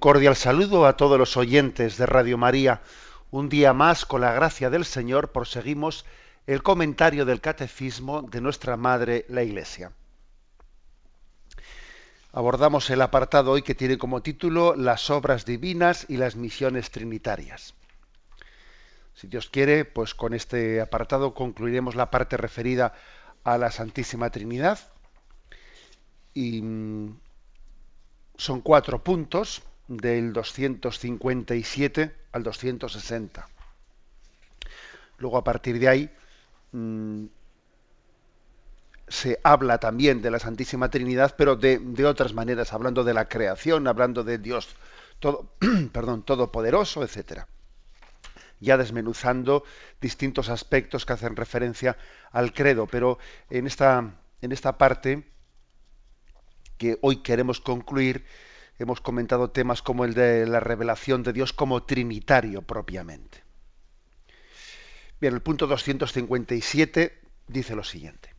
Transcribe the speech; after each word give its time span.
Cordial 0.00 0.34
saludo 0.34 0.86
a 0.86 0.96
todos 0.96 1.18
los 1.18 1.36
oyentes 1.36 1.98
de 1.98 2.06
Radio 2.06 2.38
María. 2.38 2.80
Un 3.30 3.50
día 3.50 3.74
más, 3.74 4.06
con 4.06 4.22
la 4.22 4.32
gracia 4.32 4.70
del 4.70 4.86
Señor, 4.86 5.30
proseguimos 5.30 6.06
el 6.46 6.62
comentario 6.62 7.26
del 7.26 7.42
Catecismo 7.42 8.22
de 8.22 8.40
nuestra 8.40 8.78
Madre, 8.78 9.26
la 9.28 9.42
Iglesia. 9.42 9.92
Abordamos 12.32 12.88
el 12.88 13.02
apartado 13.02 13.52
hoy 13.52 13.62
que 13.62 13.74
tiene 13.74 13.98
como 13.98 14.22
título 14.22 14.74
Las 14.74 15.10
obras 15.10 15.44
divinas 15.44 16.06
y 16.08 16.16
las 16.16 16.34
misiones 16.34 16.90
trinitarias. 16.90 17.74
Si 19.14 19.26
Dios 19.26 19.50
quiere, 19.50 19.84
pues 19.84 20.14
con 20.14 20.32
este 20.32 20.80
apartado 20.80 21.34
concluiremos 21.34 21.94
la 21.94 22.10
parte 22.10 22.38
referida 22.38 22.94
a 23.44 23.58
la 23.58 23.70
Santísima 23.70 24.30
Trinidad. 24.30 24.78
Y 26.32 26.62
mm, 26.62 27.18
son 28.38 28.62
cuatro 28.62 29.04
puntos 29.04 29.62
del 29.90 30.32
257 30.32 32.14
al 32.30 32.42
260. 32.44 33.48
Luego 35.18 35.36
a 35.36 35.44
partir 35.44 35.80
de 35.80 35.88
ahí 35.88 36.10
mmm, 36.70 37.24
se 39.08 39.40
habla 39.42 39.78
también 39.78 40.22
de 40.22 40.30
la 40.30 40.38
Santísima 40.38 40.90
Trinidad, 40.90 41.34
pero 41.36 41.56
de, 41.56 42.04
otras 42.06 42.32
maneras, 42.32 42.72
hablando 42.72 43.02
de 43.02 43.14
la 43.14 43.28
creación, 43.28 43.88
hablando 43.88 44.22
de 44.22 44.38
Dios 44.38 44.68
todo, 45.18 45.50
perdón, 45.92 46.22
todopoderoso, 46.22 47.02
etcétera. 47.02 47.48
Ya 48.60 48.76
desmenuzando 48.76 49.64
distintos 50.00 50.48
aspectos 50.48 51.04
que 51.04 51.14
hacen 51.14 51.34
referencia 51.34 51.96
al 52.30 52.52
credo, 52.52 52.86
pero 52.86 53.18
en 53.48 53.66
esta, 53.66 54.14
en 54.40 54.52
esta 54.52 54.78
parte 54.78 55.24
que 56.78 56.96
hoy 57.00 57.16
queremos 57.16 57.60
concluir, 57.60 58.24
hemos 58.80 59.02
comentado 59.02 59.50
temas 59.50 59.82
como 59.82 60.06
el 60.06 60.14
de 60.14 60.46
la 60.46 60.58
revelación 60.58 61.22
de 61.22 61.34
Dios 61.34 61.52
como 61.52 61.82
trinitario 61.82 62.62
propiamente. 62.62 63.44
Bien, 65.20 65.34
el 65.34 65.42
punto 65.42 65.66
257 65.66 67.20
dice 67.46 67.76
lo 67.76 67.84
siguiente. 67.84 68.34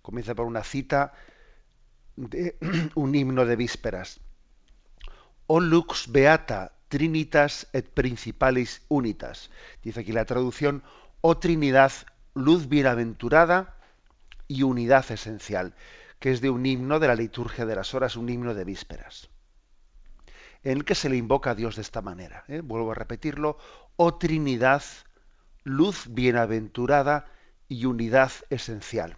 Comienza 0.00 0.34
por 0.34 0.46
una 0.46 0.64
cita 0.64 1.12
de 2.16 2.56
un 2.94 3.14
himno 3.14 3.44
de 3.44 3.56
vísperas. 3.56 4.20
O 5.46 5.60
lux 5.60 6.10
beata 6.10 6.72
trinitas 6.88 7.68
et 7.74 7.86
principalis 7.92 8.82
unitas. 8.88 9.50
Dice 9.82 10.00
aquí 10.00 10.12
la 10.12 10.24
traducción, 10.24 10.82
o 11.20 11.36
Trinidad, 11.36 11.92
luz 12.34 12.68
bienaventurada 12.68 13.76
y 14.48 14.62
unidad 14.62 15.04
esencial 15.12 15.74
que 16.20 16.30
es 16.30 16.40
de 16.40 16.50
un 16.50 16.64
himno 16.66 17.00
de 17.00 17.08
la 17.08 17.14
liturgia 17.16 17.66
de 17.66 17.74
las 17.74 17.94
horas, 17.94 18.14
un 18.14 18.28
himno 18.28 18.54
de 18.54 18.64
vísperas, 18.64 19.30
en 20.62 20.76
el 20.78 20.84
que 20.84 20.94
se 20.94 21.08
le 21.08 21.16
invoca 21.16 21.50
a 21.50 21.54
Dios 21.54 21.76
de 21.76 21.82
esta 21.82 22.02
manera. 22.02 22.44
¿eh? 22.46 22.60
Vuelvo 22.60 22.92
a 22.92 22.94
repetirlo, 22.94 23.58
oh 23.96 24.14
Trinidad, 24.14 24.82
luz 25.64 26.04
bienaventurada 26.10 27.26
y 27.68 27.86
unidad 27.86 28.30
esencial. 28.50 29.16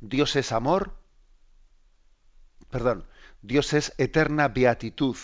Dios 0.00 0.34
es 0.34 0.50
amor, 0.50 0.94
perdón, 2.68 3.06
Dios 3.42 3.72
es 3.72 3.94
eterna 3.98 4.48
beatitud, 4.48 5.16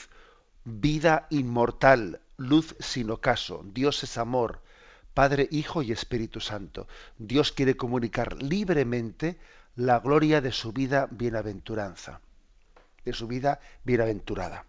vida 0.64 1.26
inmortal, 1.30 2.20
luz 2.36 2.76
sin 2.78 3.10
ocaso, 3.10 3.62
Dios 3.64 4.04
es 4.04 4.16
amor, 4.18 4.61
Padre, 5.14 5.48
Hijo 5.50 5.82
y 5.82 5.92
Espíritu 5.92 6.40
Santo. 6.40 6.86
Dios 7.18 7.52
quiere 7.52 7.76
comunicar 7.76 8.42
libremente 8.42 9.38
la 9.76 10.00
gloria 10.00 10.40
de 10.40 10.52
su 10.52 10.72
vida 10.72 11.08
bienaventuranza, 11.10 12.20
de 13.04 13.12
su 13.12 13.26
vida 13.26 13.60
bienaventurada. 13.84 14.64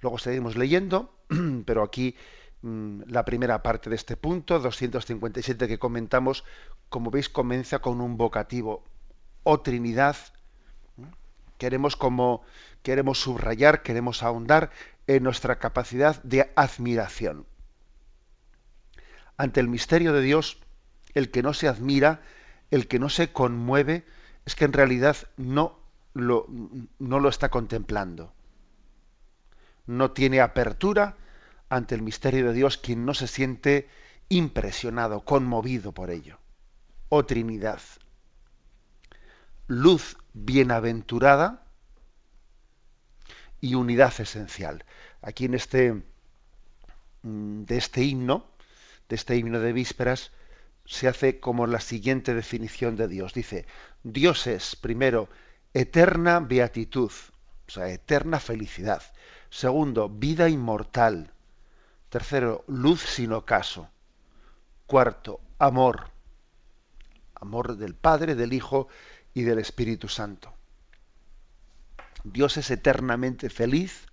Luego 0.00 0.18
seguimos 0.18 0.56
leyendo, 0.56 1.14
pero 1.66 1.82
aquí 1.82 2.16
mmm, 2.62 3.02
la 3.06 3.24
primera 3.24 3.62
parte 3.62 3.88
de 3.88 3.96
este 3.96 4.16
punto, 4.16 4.58
257 4.58 5.68
que 5.68 5.78
comentamos, 5.78 6.44
como 6.88 7.10
veis, 7.10 7.28
comienza 7.28 7.78
con 7.78 8.00
un 8.00 8.16
vocativo, 8.16 8.84
o 9.42 9.60
Trinidad. 9.60 10.16
Queremos 11.58 11.96
como 11.96 12.42
queremos 12.82 13.20
subrayar, 13.20 13.82
queremos 13.82 14.22
ahondar 14.22 14.70
en 15.06 15.22
nuestra 15.22 15.58
capacidad 15.58 16.20
de 16.24 16.52
admiración 16.56 17.46
ante 19.42 19.58
el 19.58 19.66
misterio 19.66 20.12
de 20.12 20.20
Dios, 20.20 20.58
el 21.14 21.32
que 21.32 21.42
no 21.42 21.52
se 21.52 21.66
admira, 21.66 22.22
el 22.70 22.86
que 22.86 23.00
no 23.00 23.08
se 23.08 23.32
conmueve, 23.32 24.06
es 24.44 24.54
que 24.54 24.64
en 24.64 24.72
realidad 24.72 25.16
no 25.36 25.80
lo, 26.14 26.46
no 27.00 27.18
lo 27.18 27.28
está 27.28 27.48
contemplando. 27.48 28.32
No 29.84 30.12
tiene 30.12 30.40
apertura 30.40 31.16
ante 31.68 31.96
el 31.96 32.02
misterio 32.02 32.46
de 32.46 32.52
Dios 32.52 32.78
quien 32.78 33.04
no 33.04 33.14
se 33.14 33.26
siente 33.26 33.88
impresionado, 34.28 35.24
conmovido 35.24 35.90
por 35.90 36.10
ello. 36.10 36.38
Oh 37.08 37.24
Trinidad, 37.24 37.80
luz 39.66 40.18
bienaventurada 40.34 41.66
y 43.60 43.74
unidad 43.74 44.14
esencial. 44.20 44.84
Aquí 45.20 45.46
en 45.46 45.54
este 45.54 46.00
mm, 47.22 47.64
de 47.64 47.76
este 47.76 48.04
himno 48.04 48.51
de 49.12 49.16
este 49.16 49.36
himno 49.36 49.60
de 49.60 49.74
vísperas 49.74 50.30
se 50.86 51.06
hace 51.06 51.38
como 51.38 51.66
la 51.66 51.80
siguiente 51.80 52.32
definición 52.32 52.96
de 52.96 53.08
Dios. 53.08 53.34
Dice, 53.34 53.66
Dios 54.02 54.46
es, 54.46 54.74
primero, 54.74 55.28
eterna 55.74 56.40
beatitud, 56.40 57.12
o 57.68 57.70
sea, 57.70 57.90
eterna 57.90 58.40
felicidad. 58.40 59.02
Segundo, 59.50 60.08
vida 60.08 60.48
inmortal. 60.48 61.30
Tercero, 62.08 62.64
luz 62.68 63.02
sin 63.02 63.34
ocaso. 63.34 63.90
Cuarto, 64.86 65.42
amor. 65.58 66.08
Amor 67.34 67.76
del 67.76 67.94
Padre, 67.94 68.34
del 68.34 68.54
Hijo 68.54 68.88
y 69.34 69.42
del 69.42 69.58
Espíritu 69.58 70.08
Santo. 70.08 70.54
Dios 72.24 72.56
es 72.56 72.70
eternamente 72.70 73.50
feliz, 73.50 74.06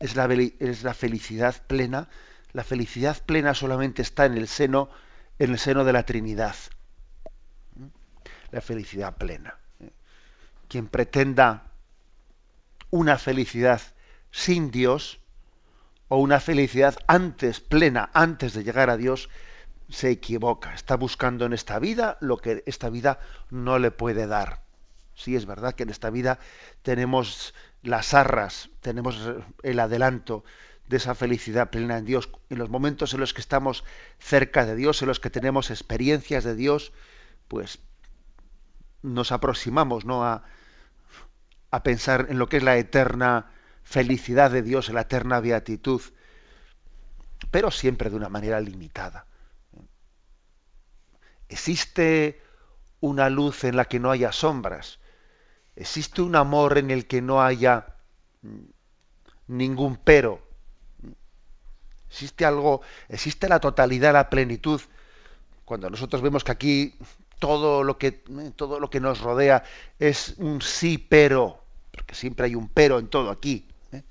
es 0.00 0.16
la, 0.16 0.26
es 0.26 0.82
la 0.82 0.92
felicidad 0.92 1.66
plena 1.66 2.10
la 2.52 2.64
felicidad 2.64 3.22
plena 3.24 3.54
solamente 3.54 4.02
está 4.02 4.26
en 4.26 4.36
el 4.36 4.48
seno, 4.48 4.90
en 5.38 5.50
el 5.50 5.58
seno 5.58 5.84
de 5.84 5.92
la 5.92 6.04
Trinidad. 6.04 6.56
La 8.50 8.60
felicidad 8.60 9.16
plena. 9.16 9.58
Quien 10.68 10.88
pretenda 10.88 11.72
una 12.90 13.18
felicidad 13.18 13.80
sin 14.30 14.70
Dios, 14.70 15.20
o 16.08 16.16
una 16.16 16.40
felicidad 16.40 16.96
antes, 17.06 17.60
plena, 17.60 18.10
antes 18.14 18.54
de 18.54 18.64
llegar 18.64 18.88
a 18.88 18.96
Dios, 18.96 19.28
se 19.90 20.10
equivoca. 20.10 20.74
Está 20.74 20.96
buscando 20.96 21.44
en 21.44 21.52
esta 21.52 21.78
vida 21.78 22.16
lo 22.20 22.38
que 22.38 22.62
esta 22.66 22.88
vida 22.88 23.20
no 23.50 23.78
le 23.78 23.90
puede 23.90 24.26
dar. 24.26 24.62
Sí, 25.14 25.36
es 25.36 25.46
verdad 25.46 25.74
que 25.74 25.82
en 25.82 25.90
esta 25.90 26.10
vida 26.10 26.38
tenemos 26.82 27.54
las 27.82 28.14
arras, 28.14 28.70
tenemos 28.80 29.20
el 29.62 29.80
adelanto, 29.80 30.44
de 30.88 30.96
esa 30.96 31.14
felicidad 31.14 31.70
plena 31.70 31.98
en 31.98 32.04
Dios, 32.04 32.30
en 32.48 32.58
los 32.58 32.70
momentos 32.70 33.12
en 33.12 33.20
los 33.20 33.34
que 33.34 33.40
estamos 33.40 33.84
cerca 34.18 34.64
de 34.64 34.74
Dios, 34.74 35.02
en 35.02 35.08
los 35.08 35.20
que 35.20 35.30
tenemos 35.30 35.70
experiencias 35.70 36.44
de 36.44 36.54
Dios, 36.54 36.92
pues 37.46 37.78
nos 39.02 39.30
aproximamos 39.30 40.04
¿no? 40.04 40.24
a, 40.24 40.44
a 41.70 41.82
pensar 41.82 42.26
en 42.30 42.38
lo 42.38 42.48
que 42.48 42.56
es 42.58 42.62
la 42.62 42.78
eterna 42.78 43.50
felicidad 43.82 44.50
de 44.50 44.62
Dios, 44.62 44.88
en 44.88 44.94
la 44.94 45.02
eterna 45.02 45.40
beatitud, 45.40 46.00
pero 47.50 47.70
siempre 47.70 48.10
de 48.10 48.16
una 48.16 48.28
manera 48.28 48.60
limitada. 48.60 49.26
Existe 51.48 52.42
una 53.00 53.30
luz 53.30 53.64
en 53.64 53.76
la 53.76 53.84
que 53.84 54.00
no 54.00 54.10
haya 54.10 54.32
sombras, 54.32 54.98
existe 55.76 56.22
un 56.22 56.34
amor 56.34 56.78
en 56.78 56.90
el 56.90 57.06
que 57.06 57.22
no 57.22 57.42
haya 57.42 57.94
ningún 59.46 59.96
pero, 59.96 60.47
Existe 62.08 62.44
algo, 62.44 62.80
existe 63.08 63.48
la 63.48 63.60
totalidad, 63.60 64.12
la 64.12 64.30
plenitud. 64.30 64.80
Cuando 65.64 65.90
nosotros 65.90 66.22
vemos 66.22 66.44
que 66.44 66.52
aquí 66.52 66.94
todo 67.38 67.84
lo 67.84 67.98
que, 67.98 68.22
eh, 68.28 68.52
todo 68.56 68.80
lo 68.80 68.90
que 68.90 69.00
nos 69.00 69.20
rodea 69.20 69.62
es 69.98 70.34
un 70.38 70.60
sí 70.62 70.98
pero, 70.98 71.62
porque 71.92 72.14
siempre 72.14 72.46
hay 72.46 72.54
un 72.54 72.68
pero 72.68 72.98
en 72.98 73.08
todo 73.08 73.30
aquí. 73.30 73.66
¿eh? 73.92 74.02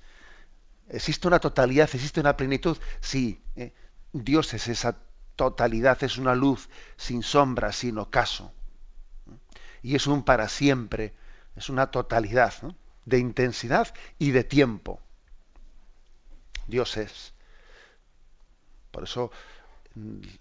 ¿Existe 0.89 1.27
una 1.27 1.39
totalidad, 1.39 1.89
existe 1.91 2.19
una 2.19 2.37
plenitud? 2.37 2.77
Sí, 3.01 3.41
¿eh? 3.55 3.73
Dios 4.13 4.53
es 4.53 4.67
esa 4.67 4.97
totalidad, 5.35 6.01
es 6.03 6.17
una 6.17 6.35
luz 6.35 6.69
sin 6.95 7.23
sombra, 7.23 7.71
sin 7.71 7.97
ocaso. 7.97 8.51
Y 9.81 9.95
es 9.95 10.07
un 10.07 10.23
para 10.23 10.49
siempre, 10.49 11.13
es 11.55 11.69
una 11.69 11.91
totalidad 11.91 12.53
de 13.05 13.19
intensidad 13.19 13.93
y 14.19 14.31
de 14.31 14.43
tiempo. 14.43 14.99
Dios 16.67 16.97
es. 16.97 17.33
Por 18.91 19.03
eso 19.03 19.31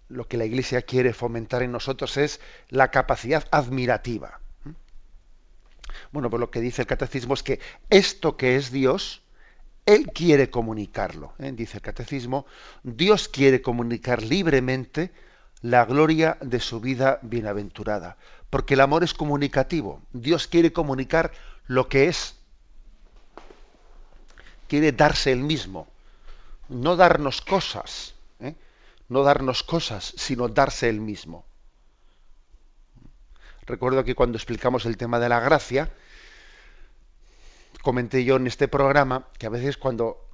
lo 0.09 0.29
que 0.29 0.37
la 0.37 0.45
Iglesia 0.45 0.83
quiere 0.83 1.13
fomentar 1.13 1.63
en 1.63 1.73
nosotros 1.73 2.17
es 2.17 2.41
la 2.69 2.91
capacidad 2.91 3.47
admirativa. 3.51 4.41
Bueno, 6.13 6.31
pues 6.31 6.41
lo 6.41 6.51
que 6.51 6.61
dice 6.61 6.83
el 6.83 6.89
catecismo 6.89 7.35
es 7.35 7.43
que 7.43 7.61
esto 7.91 8.37
que 8.37 8.57
es 8.57 8.71
Dios, 8.71 9.23
Él 9.87 10.11
quiere 10.13 10.51
comunicarlo. 10.51 11.33
¿eh? 11.39 11.53
Dice 11.53 11.79
el 11.79 11.83
catecismo, 11.83 12.47
Dios 12.83 13.29
quiere 13.29 13.63
comunicar 13.63 14.23
libremente 14.23 15.13
la 15.63 15.85
gloria 15.85 16.37
de 16.41 16.61
su 16.61 16.81
vida 16.81 17.19
bienaventurada. 17.23 18.19
Porque 18.51 18.75
el 18.75 18.81
amor 18.81 19.05
es 19.05 19.15
comunicativo. 19.15 20.03
Dios 20.13 20.47
quiere 20.47 20.73
comunicar 20.73 21.33
lo 21.67 21.89
que 21.89 22.09
es. 22.09 22.37
Quiere 24.69 24.93
darse 24.93 25.33
el 25.33 25.41
mismo. 25.41 25.89
No 26.69 26.97
darnos 26.97 27.41
cosas 27.41 28.16
no 29.09 29.23
darnos 29.23 29.63
cosas, 29.63 30.15
sino 30.17 30.49
darse 30.49 30.89
el 30.89 31.01
mismo. 31.01 31.45
Recuerdo 33.67 34.05
que 34.05 34.15
cuando 34.15 34.37
explicamos 34.37 34.87
el 34.87 34.97
tema 34.97 35.19
de 35.19 35.29
la 35.29 35.41
gracia, 35.41 35.93
comenté 37.83 38.25
yo 38.25 38.37
en 38.37 38.47
este 38.47 38.69
programa 38.69 39.29
que 39.39 39.47
a 39.47 39.51
veces 39.51 39.77
cuando 39.77 40.29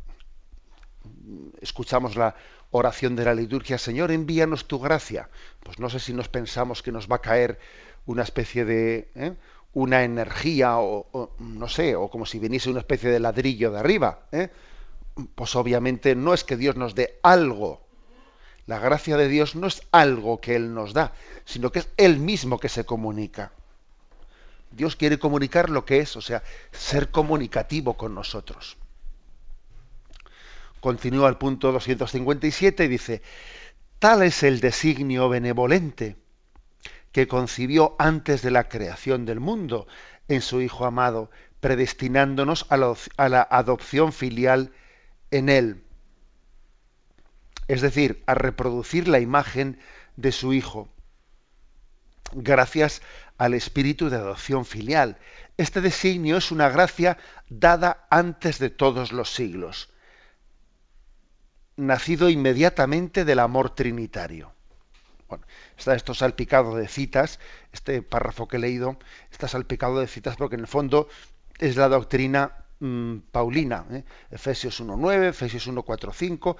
escuchamos 1.61 2.17
la 2.17 2.35
oración 2.71 3.17
de 3.17 3.25
la 3.25 3.35
liturgia, 3.35 3.79
Señor, 3.79 4.11
envíanos 4.11 4.67
tu 4.67 4.79
gracia, 4.79 5.29
pues 5.63 5.79
no 5.79 5.89
sé 5.89 5.99
si 5.99 6.13
nos 6.13 6.29
pensamos 6.29 6.83
que 6.83 6.93
nos 6.93 7.11
va 7.11 7.17
a 7.17 7.21
caer 7.21 7.59
una 8.07 8.23
especie 8.23 8.65
de 8.65 9.11
¿eh? 9.15 9.35
una 9.75 10.05
energía 10.05 10.79
o, 10.79 11.35
no 11.39 11.69
sé, 11.69 11.97
o 11.97 12.11
como 12.11 12.27
si 12.27 12.39
viniese 12.39 12.71
una 12.71 12.81
especie 12.81 13.11
de 13.11 13.21
ladrillo 13.21 13.71
de 13.71 13.79
arriba. 13.79 14.27
¿eh? 14.33 14.51
Pues 15.35 15.57
obviamente 15.57 16.15
no 16.15 16.35
es 16.35 16.45
que 16.45 16.57
Dios 16.57 16.77
nos 16.77 16.95
dé 16.95 17.19
algo, 17.23 17.82
la 18.67 18.79
gracia 18.79 19.17
de 19.17 19.29
Dios 19.29 19.57
no 19.57 19.67
es 19.67 19.83
algo 19.91 20.41
que 20.41 20.55
Él 20.55 20.75
nos 20.75 20.93
da, 20.93 21.13
sino 21.45 21.73
que 21.73 21.81
es 21.81 21.89
Él 21.97 22.19
mismo 22.19 22.59
que 22.59 22.69
se 22.69 22.85
comunica. 22.85 23.53
Dios 24.71 24.97
quiere 24.97 25.19
comunicar 25.19 25.69
lo 25.69 25.85
que 25.85 25.99
es, 25.99 26.17
o 26.17 26.21
sea, 26.21 26.43
ser 26.71 27.11
comunicativo 27.11 27.97
con 27.97 28.15
nosotros. 28.15 28.77
Continúa 30.81 31.29
el 31.29 31.37
punto 31.37 31.73
257 31.73 32.85
y 32.85 32.89
dice, 32.89 33.23
tal 33.99 34.23
es 34.23 34.43
el 34.43 34.61
designio 34.61 35.29
benevolente 35.29 36.17
que 37.13 37.29
concibió 37.29 37.95
antes 37.99 38.43
de 38.43 38.51
la 38.51 38.69
creación 38.69 39.27
del 39.27 39.39
mundo 39.39 39.87
en 40.29 40.41
su 40.41 40.63
Hijo 40.63 40.87
amado, 40.87 41.31
predestinándonos 41.61 42.67
a 42.71 42.77
la, 42.79 42.95
a 43.17 43.29
la 43.29 43.47
adopción 43.49 44.13
filial 44.13 44.73
en 45.31 45.49
Él 45.51 45.82
es 47.69 47.81
decir, 47.81 48.23
a 48.27 48.35
reproducir 48.35 49.09
la 49.09 49.21
imagen 49.21 49.79
de 50.17 50.33
su 50.33 50.53
Hijo, 50.53 50.89
gracias 52.33 53.03
al 53.39 53.55
espíritu 53.55 54.09
de 54.11 54.17
adopción 54.17 54.65
filial. 54.65 55.19
Este 55.57 55.81
designio 55.81 56.37
es 56.37 56.51
una 56.51 56.69
gracia 56.69 57.19
dada 57.49 58.07
antes 58.11 58.59
de 58.59 58.71
todos 58.71 59.13
los 59.13 59.35
siglos, 59.35 59.91
nacido 61.77 62.31
inmediatamente 62.31 63.25
del 63.25 63.39
amor 63.39 63.75
trinitario. 63.75 64.53
Bueno, 65.29 65.47
está 65.79 65.95
esto 65.95 66.15
salpicado 66.15 66.77
de 66.77 66.89
citas, 66.89 67.39
este 67.73 68.03
párrafo 68.03 68.49
que 68.49 68.59
he 68.59 68.61
leído 68.61 68.99
está 69.31 69.49
salpicado 69.49 69.99
de 69.99 70.07
citas 70.07 70.37
porque 70.37 70.57
en 70.57 70.61
el 70.61 70.67
fondo 70.67 71.09
es 71.59 71.77
la 71.77 71.89
doctrina 71.89 72.67
mm, 72.81 73.19
paulina, 73.31 73.87
¿eh? 73.91 74.05
Efesios 74.31 74.83
1.9, 74.83 75.29
Efesios 75.29 75.67
1.4.5, 75.69 76.57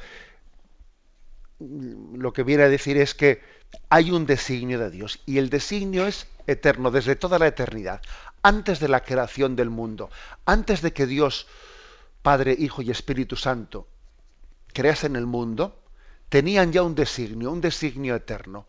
lo 2.15 2.33
que 2.33 2.43
viene 2.43 2.65
a 2.65 2.69
decir 2.69 2.97
es 2.97 3.15
que 3.15 3.43
hay 3.89 4.11
un 4.11 4.27
designio 4.27 4.79
de 4.79 4.91
Dios 4.91 5.21
y 5.27 5.39
el 5.39 5.51
designio 5.51 6.07
es 6.07 6.27
eterno 6.47 6.91
desde 6.91 7.17
toda 7.17 7.39
la 7.39 7.47
eternidad, 7.47 8.03
antes 8.43 8.81
de 8.81 8.89
la 8.89 9.03
creación 9.03 9.57
del 9.57 9.71
mundo, 9.71 10.11
antes 10.45 10.83
de 10.83 10.93
que 10.93 11.07
Dios, 11.07 11.47
Padre, 12.23 12.55
Hijo 12.59 12.83
y 12.83 12.91
Espíritu 12.91 13.37
Santo, 13.37 13.87
creasen 14.73 15.17
el 15.17 15.27
mundo, 15.27 15.83
tenían 16.29 16.73
ya 16.73 16.83
un 16.83 16.95
designio, 16.95 17.51
un 17.51 17.61
designio 17.61 18.15
eterno. 18.17 18.67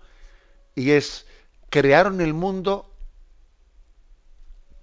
Y 0.75 0.91
es, 0.91 1.25
crearon 1.69 2.21
el 2.21 2.33
mundo 2.33 2.93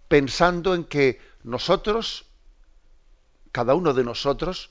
pensando 0.09 0.75
en 0.75 0.85
que 0.85 1.21
nosotros, 1.45 2.27
cada 3.53 3.75
uno 3.75 3.95
de 3.95 4.03
nosotros, 4.03 4.71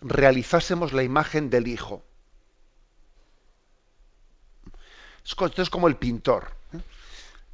realizásemos 0.00 0.92
la 0.92 1.02
imagen 1.02 1.50
del 1.50 1.66
Hijo. 1.66 2.04
Esto 5.26 5.60
es 5.60 5.70
como 5.70 5.88
el 5.88 5.96
pintor. 5.96 6.52
¿eh? 6.72 6.78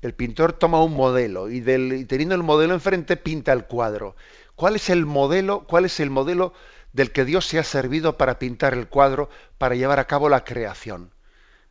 El 0.03 0.13
pintor 0.15 0.53
toma 0.53 0.83
un 0.83 0.95
modelo 0.95 1.51
y, 1.51 1.63
teniendo 2.05 2.35
el 2.35 2.43
modelo 2.43 2.75
enfrente 2.75 3.17
pinta 3.17 3.53
el 3.53 3.65
cuadro. 3.65 4.15
¿Cuál 4.57 4.77
es 4.77 4.91
el 4.91 5.07
modelo? 5.07 5.65
¿Cuál 5.67 5.87
es 5.87 5.99
el 5.99 6.11
modelo 6.11 6.53
del 6.93 7.13
que 7.13 7.25
Dios 7.25 7.47
se 7.47 7.59
ha 7.59 7.65
servido 7.65 8.19
para 8.19 8.39
pintar 8.39 8.75
el 8.75 8.89
cuadro, 8.89 9.31
para 9.57 9.75
llevar 9.75 10.01
a 10.01 10.07
cabo 10.07 10.29
la 10.29 10.45
creación? 10.45 11.13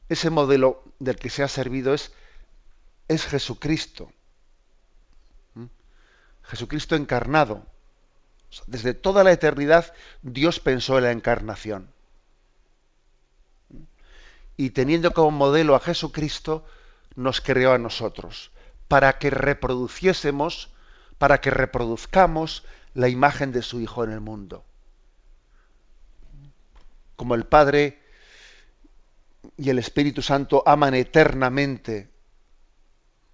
Ese 0.09 0.31
modelo 0.31 0.83
del 0.97 1.17
que 1.17 1.29
se 1.29 1.43
ha 1.43 1.47
servido 1.47 1.93
es, 1.93 2.11
es 3.07 3.25
Jesucristo. 3.27 4.11
Jesucristo 6.41 6.95
encarnado. 6.95 7.63
Desde 8.65 8.95
toda 8.95 9.23
la 9.23 9.31
eternidad 9.31 9.93
Dios 10.23 10.59
pensó 10.59 10.97
en 10.97 11.03
la 11.03 11.11
encarnación 11.11 11.89
y 14.61 14.69
teniendo 14.69 15.11
como 15.11 15.31
modelo 15.31 15.73
a 15.73 15.79
Jesucristo, 15.79 16.63
nos 17.15 17.41
creó 17.41 17.73
a 17.73 17.79
nosotros, 17.79 18.51
para 18.87 19.17
que 19.17 19.31
reproduciésemos, 19.31 20.69
para 21.17 21.41
que 21.41 21.49
reproduzcamos 21.49 22.63
la 22.93 23.09
imagen 23.09 23.51
de 23.53 23.63
su 23.63 23.79
Hijo 23.79 24.03
en 24.03 24.11
el 24.11 24.19
mundo. 24.19 24.63
Como 27.15 27.33
el 27.33 27.47
Padre 27.47 28.03
y 29.57 29.71
el 29.71 29.79
Espíritu 29.79 30.21
Santo 30.21 30.61
aman 30.67 30.93
eternamente 30.93 32.11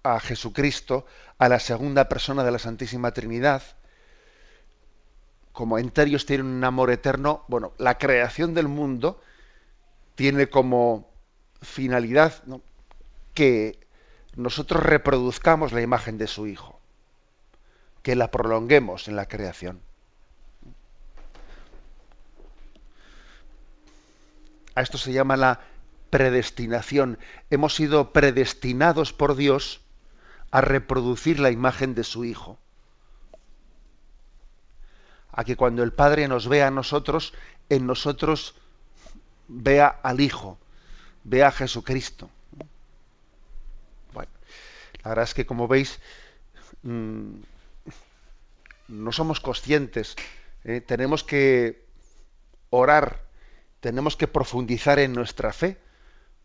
a 0.04 0.20
Jesucristo, 0.20 1.04
a 1.36 1.50
la 1.50 1.60
segunda 1.60 2.08
persona 2.08 2.42
de 2.42 2.52
la 2.52 2.58
Santísima 2.58 3.12
Trinidad, 3.12 3.62
como 5.52 5.78
entre 5.78 6.04
ellos 6.04 6.24
tienen 6.24 6.46
un 6.46 6.64
amor 6.64 6.90
eterno, 6.90 7.44
bueno, 7.48 7.74
la 7.76 7.98
creación 7.98 8.54
del 8.54 8.68
mundo 8.68 9.20
tiene 10.14 10.48
como 10.48 11.07
finalidad 11.60 12.42
que 13.34 13.78
nosotros 14.36 14.82
reproduzcamos 14.82 15.72
la 15.72 15.82
imagen 15.82 16.18
de 16.18 16.26
su 16.26 16.46
Hijo, 16.46 16.80
que 18.02 18.16
la 18.16 18.30
prolonguemos 18.30 19.08
en 19.08 19.16
la 19.16 19.26
creación. 19.26 19.80
A 24.74 24.80
esto 24.80 24.96
se 24.96 25.12
llama 25.12 25.36
la 25.36 25.60
predestinación. 26.10 27.18
Hemos 27.50 27.74
sido 27.74 28.12
predestinados 28.12 29.12
por 29.12 29.34
Dios 29.34 29.80
a 30.50 30.60
reproducir 30.60 31.40
la 31.40 31.50
imagen 31.50 31.94
de 31.94 32.04
su 32.04 32.24
Hijo. 32.24 32.58
A 35.32 35.44
que 35.44 35.56
cuando 35.56 35.82
el 35.82 35.92
Padre 35.92 36.28
nos 36.28 36.48
vea 36.48 36.68
a 36.68 36.70
nosotros, 36.70 37.34
en 37.68 37.86
nosotros 37.86 38.54
vea 39.48 39.88
al 39.88 40.20
Hijo, 40.20 40.58
ve 41.28 41.44
a 41.44 41.50
Jesucristo. 41.52 42.30
Bueno, 44.12 44.30
la 45.02 45.10
verdad 45.10 45.24
es 45.24 45.34
que 45.34 45.46
como 45.46 45.68
veis, 45.68 46.00
mm, 46.82 47.34
no 48.88 49.12
somos 49.12 49.40
conscientes. 49.40 50.16
¿eh? 50.64 50.80
Tenemos 50.80 51.22
que 51.24 51.84
orar, 52.70 53.20
tenemos 53.80 54.16
que 54.16 54.26
profundizar 54.26 54.98
en 54.98 55.12
nuestra 55.12 55.52
fe 55.52 55.78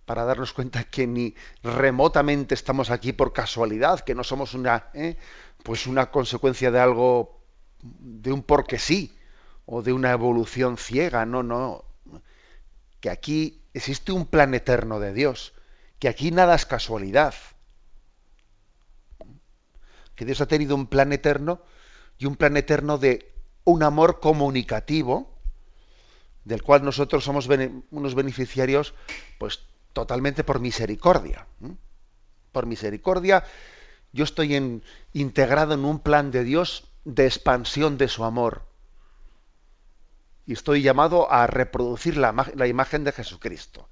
para 0.06 0.26
darnos 0.26 0.52
cuenta 0.52 0.84
que 0.84 1.08
ni 1.08 1.34
remotamente 1.64 2.54
estamos 2.54 2.90
aquí 2.90 3.14
por 3.14 3.32
casualidad, 3.32 4.02
que 4.02 4.16
no 4.16 4.26
somos 4.26 4.54
una, 4.54 4.90
¿eh? 4.94 5.16
pues 5.64 5.88
una 5.88 6.12
consecuencia 6.12 6.72
de 6.72 6.80
algo, 6.80 7.40
de 7.82 8.34
un 8.34 8.44
porque 8.44 8.80
sí, 8.80 9.18
o 9.66 9.82
de 9.82 9.94
una 9.94 10.12
evolución 10.12 10.76
ciega, 10.76 11.26
no, 11.26 11.42
no, 11.42 11.86
que 13.00 13.10
aquí 13.10 13.63
existe 13.74 14.12
un 14.12 14.26
plan 14.26 14.54
eterno 14.54 15.00
de 15.00 15.14
Dios, 15.14 15.54
que 16.00 16.08
aquí 16.08 16.32
nada 16.32 16.56
es 16.56 16.66
casualidad. 16.66 17.34
que 20.16 20.26
Dios 20.26 20.42
ha 20.42 20.46
tenido 20.46 20.76
un 20.76 20.88
plan 20.88 21.12
eterno 21.12 21.62
y 22.18 22.26
un 22.26 22.36
plan 22.36 22.58
eterno 22.58 22.98
de 22.98 23.34
un 23.64 23.84
amor 23.84 24.20
comunicativo, 24.20 25.34
del 26.44 26.62
cual 26.62 26.84
nosotros 26.84 27.24
somos 27.24 27.48
unos 27.92 28.16
beneficiarios, 28.16 28.94
pues 29.40 29.62
totalmente 29.94 30.44
por 30.44 30.60
misericordia. 30.60 31.48
Por 32.52 32.66
misericordia, 32.66 33.44
yo 34.12 34.24
estoy 34.24 34.82
integrado 35.14 35.74
en 35.74 35.86
un 35.86 36.00
plan 36.00 36.32
de 36.32 36.44
Dios 36.44 36.90
de 37.06 37.26
expansión 37.26 37.98
de 37.98 38.08
su 38.08 38.24
amor. 38.24 38.66
Y 40.46 40.54
estoy 40.54 40.82
llamado 40.82 41.32
a 41.32 41.48
reproducir 41.48 42.18
la, 42.18 42.68
imagen 42.68 43.04
de 43.04 43.12
Jesucristo. 43.12 43.88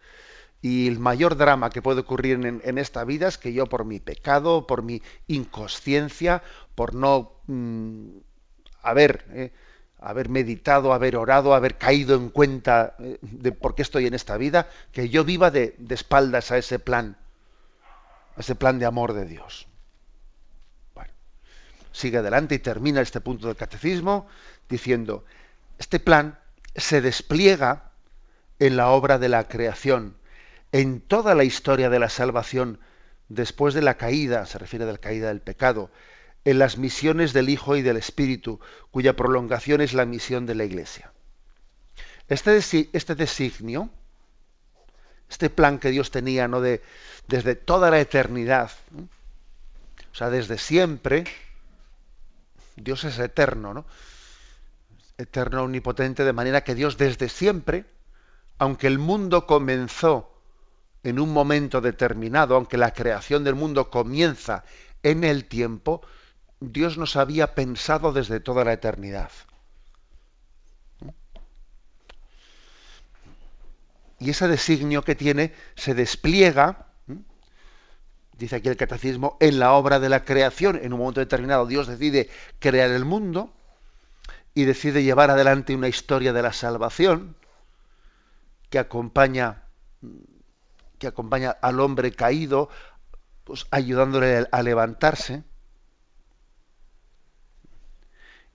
Y 0.62 0.88
el 0.88 1.00
mayor 1.00 1.38
drama 1.38 1.70
que 1.70 1.82
puede 1.82 2.02
ocurrir 2.02 2.46
en, 2.46 2.78
esta 2.78 3.04
vida 3.04 3.28
es 3.28 3.38
que 3.38 3.54
yo 3.54 3.66
por 3.66 3.86
mi 3.86 4.00
pecado, 4.00 4.68
por 4.68 4.84
mi 4.84 5.02
inconsciencia, 5.28 6.44
por 6.76 6.94
no 6.94 7.32
mm, 7.48 8.18
haber, 8.84 9.26
eh, 9.32 9.54
haber 10.00 10.30
meditado, 10.30 10.94
haber 10.94 11.16
orado, 11.16 11.56
haber 11.56 11.78
caído 11.78 12.16
en 12.16 12.30
cuenta 12.30 12.96
eh, 13.00 13.18
de 13.22 13.52
por 13.54 13.74
qué 13.74 13.82
estoy 13.82 14.06
en 14.06 14.14
esta 14.14 14.38
vida, 14.38 14.70
que 14.92 15.10
yo 15.10 15.24
viva 15.24 15.50
de, 15.50 15.74
de 15.80 15.96
espaldas 15.96 16.52
a 16.52 16.58
ese 16.58 16.78
plan, 16.78 17.18
a 18.36 18.42
ese 18.42 18.54
plan 18.54 18.78
de 18.78 18.86
amor 18.86 19.14
de 19.14 19.26
Dios. 19.26 19.68
Bueno, 20.94 21.12
sigue 21.92 22.18
adelante 22.18 22.56
y 22.56 22.60
termina 22.60 23.02
este 23.02 23.22
punto 23.22 23.48
del 23.48 23.56
catecismo 23.56 24.28
diciendo, 24.70 25.26
este 25.80 26.00
plan 26.00 26.38
se 26.76 27.02
despliega 27.02 27.92
en 28.60 28.78
la 28.78 28.90
obra 28.90 29.18
de 29.18 29.30
la 29.30 29.48
creación 29.48 30.16
en 30.72 31.02
toda 31.02 31.36
la 31.36 31.44
historia 31.44 31.90
de 31.90 32.00
la 32.00 32.10
salvación 32.10 32.80
después 33.30 33.74
de 33.74 33.82
la 33.82 33.98
caída, 33.98 34.46
se 34.46 34.58
refiere 34.58 34.86
a 34.86 34.92
la 34.92 34.98
caída 34.98 35.28
del 35.28 35.42
pecado, 35.42 35.92
en 36.46 36.60
las 36.60 36.78
misiones 36.78 37.34
del 37.34 37.50
Hijo 37.50 37.76
y 37.76 37.82
del 37.82 37.98
Espíritu, 37.98 38.60
cuya 38.90 39.16
prolongación 39.16 39.82
es 39.82 39.94
la 39.94 40.06
misión 40.06 40.46
de 40.46 40.56
la 40.56 40.64
Iglesia. 40.64 41.12
Este, 42.28 42.58
este 42.94 43.16
designio, 43.16 43.90
este 45.30 45.50
plan 45.50 45.78
que 45.78 45.92
Dios 45.92 46.12
tenía 46.12 46.48
¿no? 46.48 46.62
de, 46.62 46.82
desde 47.28 47.56
toda 47.56 47.90
la 47.92 48.00
eternidad, 48.00 48.72
o 50.12 50.16
sea, 50.16 50.30
desde 50.30 50.58
siempre, 50.58 51.26
Dios 52.76 53.04
es 53.04 53.20
eterno, 53.20 53.74
¿no? 53.74 53.86
Eterno, 55.22 55.64
omnipotente, 55.64 56.24
de 56.24 56.34
manera 56.34 56.64
que 56.64 56.76
Dios 56.76 56.98
desde 56.98 57.30
siempre, 57.30 57.86
aunque 58.58 58.88
el 58.88 59.00
mundo 59.00 59.48
comenzó 59.48 60.32
en 61.04 61.20
un 61.20 61.34
momento 61.34 61.82
determinado, 61.82 62.56
aunque 62.56 62.78
la 62.78 62.94
creación 62.94 63.44
del 63.44 63.56
mundo 63.56 63.90
comienza 63.90 64.64
en 65.04 65.24
el 65.24 65.46
tiempo, 65.46 66.02
Dios 66.60 66.98
nos 66.98 67.16
había 67.16 67.56
pensado 67.56 68.14
desde 68.14 68.40
toda 68.40 68.64
la 68.64 68.74
eternidad. 68.74 69.32
Y 74.20 74.30
ese 74.30 74.48
designio 74.48 75.04
que 75.04 75.16
tiene 75.16 75.54
se 75.76 75.96
despliega, 75.96 76.86
dice 78.38 78.58
aquí 78.58 78.70
el 78.70 78.78
catecismo, 78.78 79.38
en 79.40 79.58
la 79.58 79.74
obra 79.74 80.00
de 80.00 80.10
la 80.10 80.24
creación. 80.24 80.80
En 80.84 80.94
un 80.94 81.00
momento 81.00 81.20
determinado 81.20 81.66
Dios 81.66 81.88
decide 81.88 82.30
crear 82.60 82.92
el 82.92 83.04
mundo 83.04 83.52
y 84.54 84.66
decide 84.66 85.04
llevar 85.04 85.32
adelante 85.32 85.76
una 85.76 85.88
historia 85.88 86.34
de 86.34 86.42
la 86.42 86.54
salvación 86.54 87.36
que 88.70 88.80
acompaña 88.80 89.64
que 91.02 91.08
acompaña 91.08 91.50
al 91.50 91.80
hombre 91.80 92.12
caído, 92.12 92.70
pues 93.44 93.66
ayudándole 93.72 94.48
a 94.52 94.64
levantarse. 94.64 95.44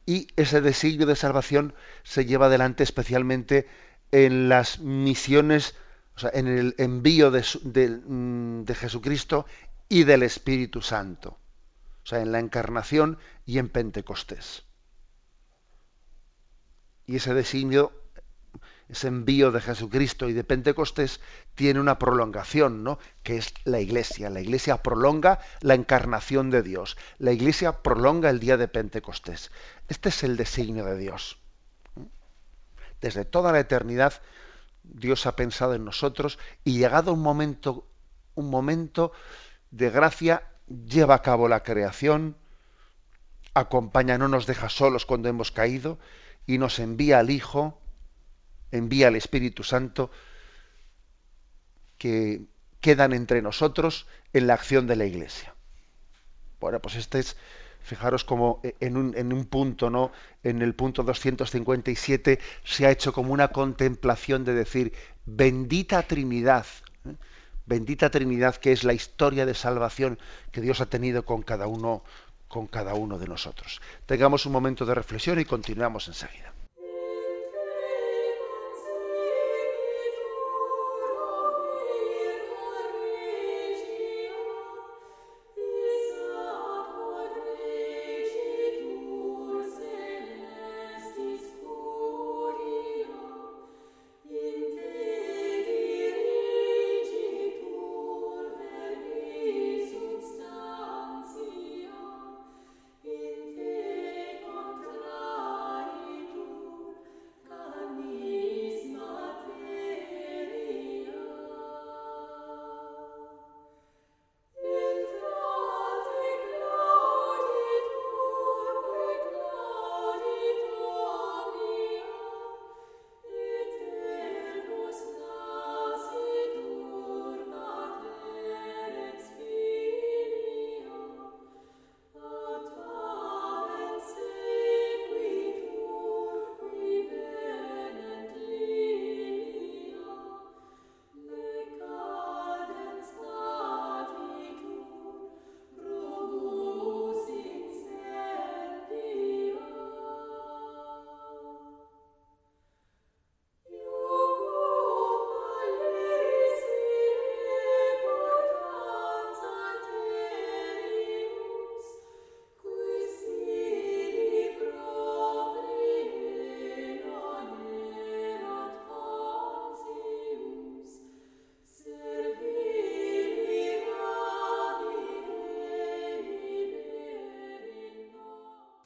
Y 0.06 0.28
ese 0.36 0.60
designio 0.60 1.06
de 1.06 1.16
salvación 1.16 1.74
se 2.04 2.24
lleva 2.24 2.46
adelante 2.46 2.84
especialmente 2.84 3.68
en 4.12 4.48
las 4.48 4.78
misiones, 4.78 5.74
o 6.14 6.20
sea, 6.20 6.30
en 6.32 6.46
el 6.46 6.76
envío 6.78 7.32
de, 7.32 7.42
mm, 7.42 8.62
de 8.62 8.74
Jesucristo 8.76 9.46
y 9.88 10.04
del 10.04 10.22
Espíritu 10.22 10.82
Santo. 10.82 11.40
O 12.04 12.06
sea, 12.06 12.20
en 12.20 12.30
la 12.30 12.38
encarnación 12.38 13.18
y 13.44 13.58
en 13.58 13.68
Pentecostés. 13.68 14.65
Y 17.06 17.16
ese 17.16 17.34
designio 17.34 17.92
ese 18.88 19.08
envío 19.08 19.50
de 19.50 19.60
Jesucristo 19.60 20.28
y 20.28 20.32
de 20.32 20.44
Pentecostés 20.44 21.20
tiene 21.56 21.80
una 21.80 21.98
prolongación, 21.98 22.84
¿no? 22.84 22.98
Que 23.24 23.36
es 23.36 23.52
la 23.64 23.80
Iglesia. 23.80 24.30
La 24.30 24.40
Iglesia 24.40 24.82
prolonga 24.82 25.40
la 25.60 25.74
encarnación 25.74 26.50
de 26.50 26.62
Dios. 26.62 26.96
La 27.18 27.32
Iglesia 27.32 27.82
prolonga 27.82 28.30
el 28.30 28.38
día 28.38 28.56
de 28.56 28.68
Pentecostés. 28.68 29.50
Este 29.88 30.10
es 30.10 30.22
el 30.22 30.36
designio 30.36 30.84
de 30.84 30.96
Dios. 30.98 31.38
Desde 33.00 33.24
toda 33.24 33.50
la 33.50 33.60
eternidad 33.60 34.14
Dios 34.84 35.26
ha 35.26 35.34
pensado 35.34 35.74
en 35.74 35.84
nosotros 35.84 36.38
y 36.62 36.78
llegado 36.78 37.12
un 37.12 37.20
momento, 37.20 37.88
un 38.36 38.48
momento 38.50 39.10
de 39.72 39.90
gracia, 39.90 40.44
lleva 40.68 41.16
a 41.16 41.22
cabo 41.22 41.48
la 41.48 41.64
creación, 41.64 42.36
acompaña, 43.52 44.16
no 44.16 44.28
nos 44.28 44.46
deja 44.46 44.68
solos 44.68 45.06
cuando 45.06 45.28
hemos 45.28 45.50
caído 45.50 45.98
y 46.46 46.58
nos 46.58 46.78
envía 46.78 47.18
al 47.18 47.30
Hijo 47.30 47.80
envía 48.70 49.08
al 49.08 49.16
Espíritu 49.16 49.62
Santo 49.62 50.10
que 51.98 52.42
quedan 52.80 53.12
entre 53.12 53.42
nosotros 53.42 54.06
en 54.32 54.46
la 54.46 54.54
acción 54.54 54.86
de 54.86 54.96
la 54.96 55.06
Iglesia. 55.06 55.54
Bueno, 56.60 56.80
pues 56.80 56.96
este 56.96 57.18
es, 57.18 57.36
fijaros 57.80 58.24
como 58.24 58.60
en 58.80 58.96
un, 58.96 59.16
en 59.16 59.32
un 59.32 59.46
punto, 59.46 59.90
¿no? 59.90 60.12
En 60.42 60.62
el 60.62 60.74
punto 60.74 61.02
257 61.02 62.38
se 62.64 62.86
ha 62.86 62.90
hecho 62.90 63.12
como 63.12 63.32
una 63.32 63.48
contemplación 63.48 64.44
de 64.44 64.54
decir, 64.54 64.92
bendita 65.24 66.02
Trinidad, 66.02 66.66
¿eh? 67.06 67.14
bendita 67.66 68.10
Trinidad 68.10 68.56
que 68.56 68.72
es 68.72 68.84
la 68.84 68.92
historia 68.92 69.46
de 69.46 69.54
salvación 69.54 70.18
que 70.52 70.60
Dios 70.60 70.80
ha 70.80 70.86
tenido 70.86 71.24
con 71.24 71.42
cada 71.42 71.66
uno, 71.66 72.04
con 72.48 72.66
cada 72.66 72.94
uno 72.94 73.18
de 73.18 73.26
nosotros. 73.26 73.80
Tengamos 74.06 74.46
un 74.46 74.52
momento 74.52 74.84
de 74.84 74.94
reflexión 74.94 75.38
y 75.38 75.44
continuamos 75.44 76.08
enseguida. 76.08 76.55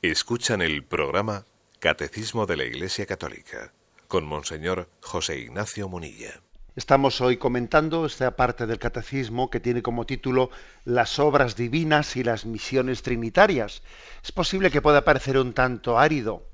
Escuchan 0.03 0.63
el 0.63 0.83
programa 0.83 1.45
Catecismo 1.79 2.47
de 2.47 2.57
la 2.57 2.65
Iglesia 2.65 3.05
Católica 3.05 3.75
con 4.09 4.25
Monseñor 4.25 4.89
José 5.03 5.39
Ignacio 5.41 5.91
Munilla. 5.91 6.41
Estamos 6.75 7.21
hoy 7.21 7.37
comentando 7.37 8.07
esta 8.07 8.35
parte 8.35 8.67
del 8.67 8.79
catecismo 8.79 9.51
que 9.51 9.61
tiene 9.61 9.83
como 9.83 10.07
título 10.07 10.49
Las 10.87 11.19
obras 11.19 11.55
divinas 11.55 12.17
y 12.17 12.25
las 12.25 12.47
misiones 12.47 13.03
trinitarias. 13.03 13.83
Es 14.25 14.33
posible 14.33 14.71
que 14.71 14.81
pueda 14.81 15.05
parecer 15.05 15.37
un 15.37 15.53
tanto 15.53 15.99
árido 15.99 16.47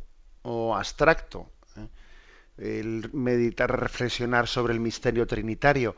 o 0.43 0.75
abstracto 0.75 1.49
¿eh? 1.77 1.89
el 2.59 3.11
meditar, 3.13 3.81
reflexionar 3.81 4.49
sobre 4.49 4.73
el 4.73 4.81
misterio 4.81 5.25
trinitario, 5.25 5.95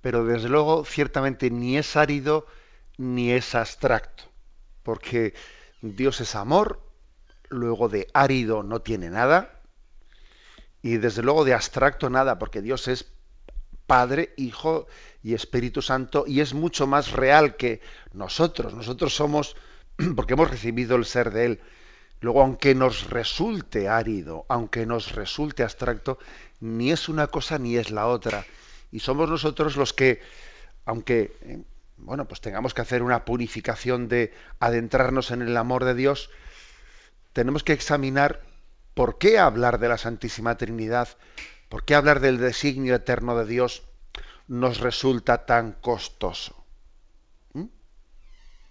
pero 0.00 0.24
desde 0.24 0.48
luego 0.48 0.84
ciertamente 0.84 1.48
ni 1.48 1.78
es 1.78 1.94
árido 1.94 2.48
ni 2.96 3.30
es 3.30 3.54
abstracto, 3.54 4.24
porque 4.82 5.34
Dios 5.80 6.20
es 6.20 6.34
amor, 6.34 6.87
luego 7.48 7.88
de 7.88 8.08
árido 8.12 8.62
no 8.62 8.80
tiene 8.80 9.10
nada, 9.10 9.60
y 10.82 10.96
desde 10.98 11.22
luego 11.22 11.44
de 11.44 11.54
abstracto 11.54 12.10
nada, 12.10 12.38
porque 12.38 12.62
Dios 12.62 12.88
es 12.88 13.06
Padre, 13.86 14.34
Hijo 14.36 14.86
y 15.22 15.34
Espíritu 15.34 15.82
Santo, 15.82 16.24
y 16.26 16.40
es 16.40 16.54
mucho 16.54 16.86
más 16.86 17.12
real 17.12 17.56
que 17.56 17.80
nosotros. 18.12 18.74
Nosotros 18.74 19.14
somos, 19.14 19.56
porque 20.16 20.34
hemos 20.34 20.50
recibido 20.50 20.96
el 20.96 21.04
ser 21.04 21.30
de 21.32 21.46
Él. 21.46 21.60
Luego, 22.20 22.42
aunque 22.42 22.74
nos 22.74 23.10
resulte 23.10 23.88
árido, 23.88 24.44
aunque 24.48 24.86
nos 24.86 25.14
resulte 25.14 25.62
abstracto, 25.62 26.18
ni 26.60 26.90
es 26.90 27.08
una 27.08 27.28
cosa 27.28 27.58
ni 27.58 27.76
es 27.76 27.90
la 27.90 28.06
otra. 28.06 28.44
Y 28.90 29.00
somos 29.00 29.30
nosotros 29.30 29.76
los 29.76 29.92
que, 29.92 30.20
aunque 30.84 31.36
eh, 31.42 31.62
bueno, 31.98 32.26
pues 32.26 32.40
tengamos 32.40 32.74
que 32.74 32.82
hacer 32.82 33.02
una 33.02 33.24
purificación 33.24 34.08
de 34.08 34.32
adentrarnos 34.60 35.30
en 35.30 35.42
el 35.42 35.56
amor 35.56 35.84
de 35.84 35.94
Dios, 35.94 36.30
tenemos 37.38 37.62
que 37.62 37.72
examinar 37.72 38.42
por 38.94 39.16
qué 39.16 39.38
hablar 39.38 39.78
de 39.78 39.88
la 39.88 39.96
Santísima 39.96 40.56
Trinidad, 40.56 41.06
por 41.68 41.84
qué 41.84 41.94
hablar 41.94 42.18
del 42.18 42.38
designio 42.38 42.96
eterno 42.96 43.38
de 43.38 43.46
Dios 43.46 43.84
nos 44.48 44.80
resulta 44.80 45.46
tan 45.46 45.70
costoso. 45.74 46.56
¿Mm? 47.52 47.66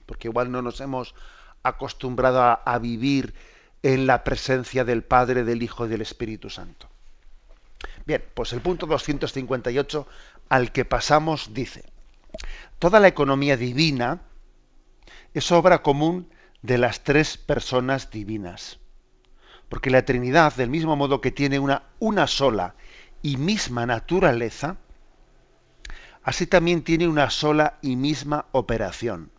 Porque 0.05 0.27
igual 0.27 0.51
no 0.51 0.61
nos 0.61 0.81
hemos 0.81 1.15
acostumbrado 1.63 2.41
a, 2.41 2.55
a 2.55 2.77
vivir 2.77 3.35
en 3.83 4.05
la 4.05 4.25
presencia 4.25 4.83
del 4.83 5.01
Padre, 5.01 5.45
del 5.45 5.63
Hijo 5.63 5.85
y 5.85 5.89
del 5.89 6.01
Espíritu 6.01 6.49
Santo. 6.49 6.89
Bien, 8.05 8.21
pues 8.33 8.51
el 8.51 8.59
punto 8.59 8.85
258 8.85 10.05
al 10.49 10.73
que 10.73 10.83
pasamos 10.83 11.53
dice, 11.53 11.85
Toda 12.79 12.99
la 12.99 13.07
economía 13.07 13.55
divina 13.55 14.23
es 15.33 15.53
obra 15.53 15.81
común 15.81 16.27
de 16.67 16.77
las 16.77 17.01
tres 17.01 17.37
personas 17.37 18.11
divinas. 18.11 18.77
Porque 19.69 19.89
la 19.89 20.03
Trinidad, 20.03 20.53
del 20.53 20.69
mismo 20.69 20.97
modo 20.97 21.21
que 21.21 21.31
tiene 21.31 21.59
una, 21.59 21.83
una 21.99 22.27
sola 22.27 22.75
y 23.21 23.37
misma 23.37 23.85
naturaleza, 23.85 24.75
así 26.23 26.45
también 26.45 26.83
tiene 26.83 27.07
una 27.07 27.29
sola 27.29 27.79
y 27.81 27.95
misma 27.95 28.47
operación. 28.51 29.31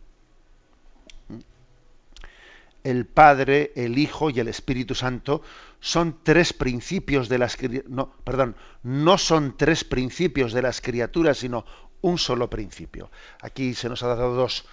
El 2.83 3.05
Padre, 3.05 3.73
el 3.75 3.99
Hijo 3.99 4.31
y 4.31 4.39
el 4.39 4.47
Espíritu 4.47 4.95
Santo 4.95 5.43
son 5.79 6.19
tres 6.23 6.51
principios 6.53 7.29
de 7.29 7.37
las 7.37 7.57
no, 7.87 8.11
perdón, 8.23 8.55
no 8.81 9.19
son 9.19 9.55
tres 9.55 9.83
principios 9.83 10.51
de 10.51 10.63
las 10.63 10.81
criaturas, 10.81 11.37
sino 11.37 11.63
un 12.01 12.17
solo 12.17 12.49
principio. 12.49 13.11
Aquí 13.41 13.75
se 13.75 13.87
nos 13.87 14.01
ha 14.01 14.07
dado 14.07 14.33
dos, 14.33 14.65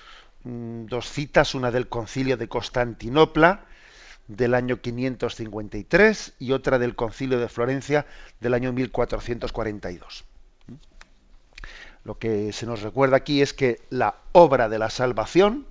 dos 0.47 1.11
citas, 1.11 1.55
una 1.55 1.71
del 1.71 1.89
concilio 1.89 2.37
de 2.37 2.49
Constantinopla 2.49 3.65
del 4.29 4.55
año 4.55 4.81
553 4.81 6.35
y 6.39 6.53
otra 6.53 6.79
del 6.79 6.95
concilio 6.95 7.39
de 7.39 7.49
Florencia 7.49 8.07
del 8.41 8.55
año 8.55 8.73
1442. 8.73 10.25
Lo 12.05 12.19
que 12.19 12.53
se 12.53 12.67
nos 12.67 12.83
recuerda 12.83 13.17
aquí 13.17 13.43
es 13.43 13.53
que 13.53 13.81
la 13.91 14.17
obra 14.33 14.69
de 14.69 14.79
la 14.79 14.91
salvación, 14.91 15.67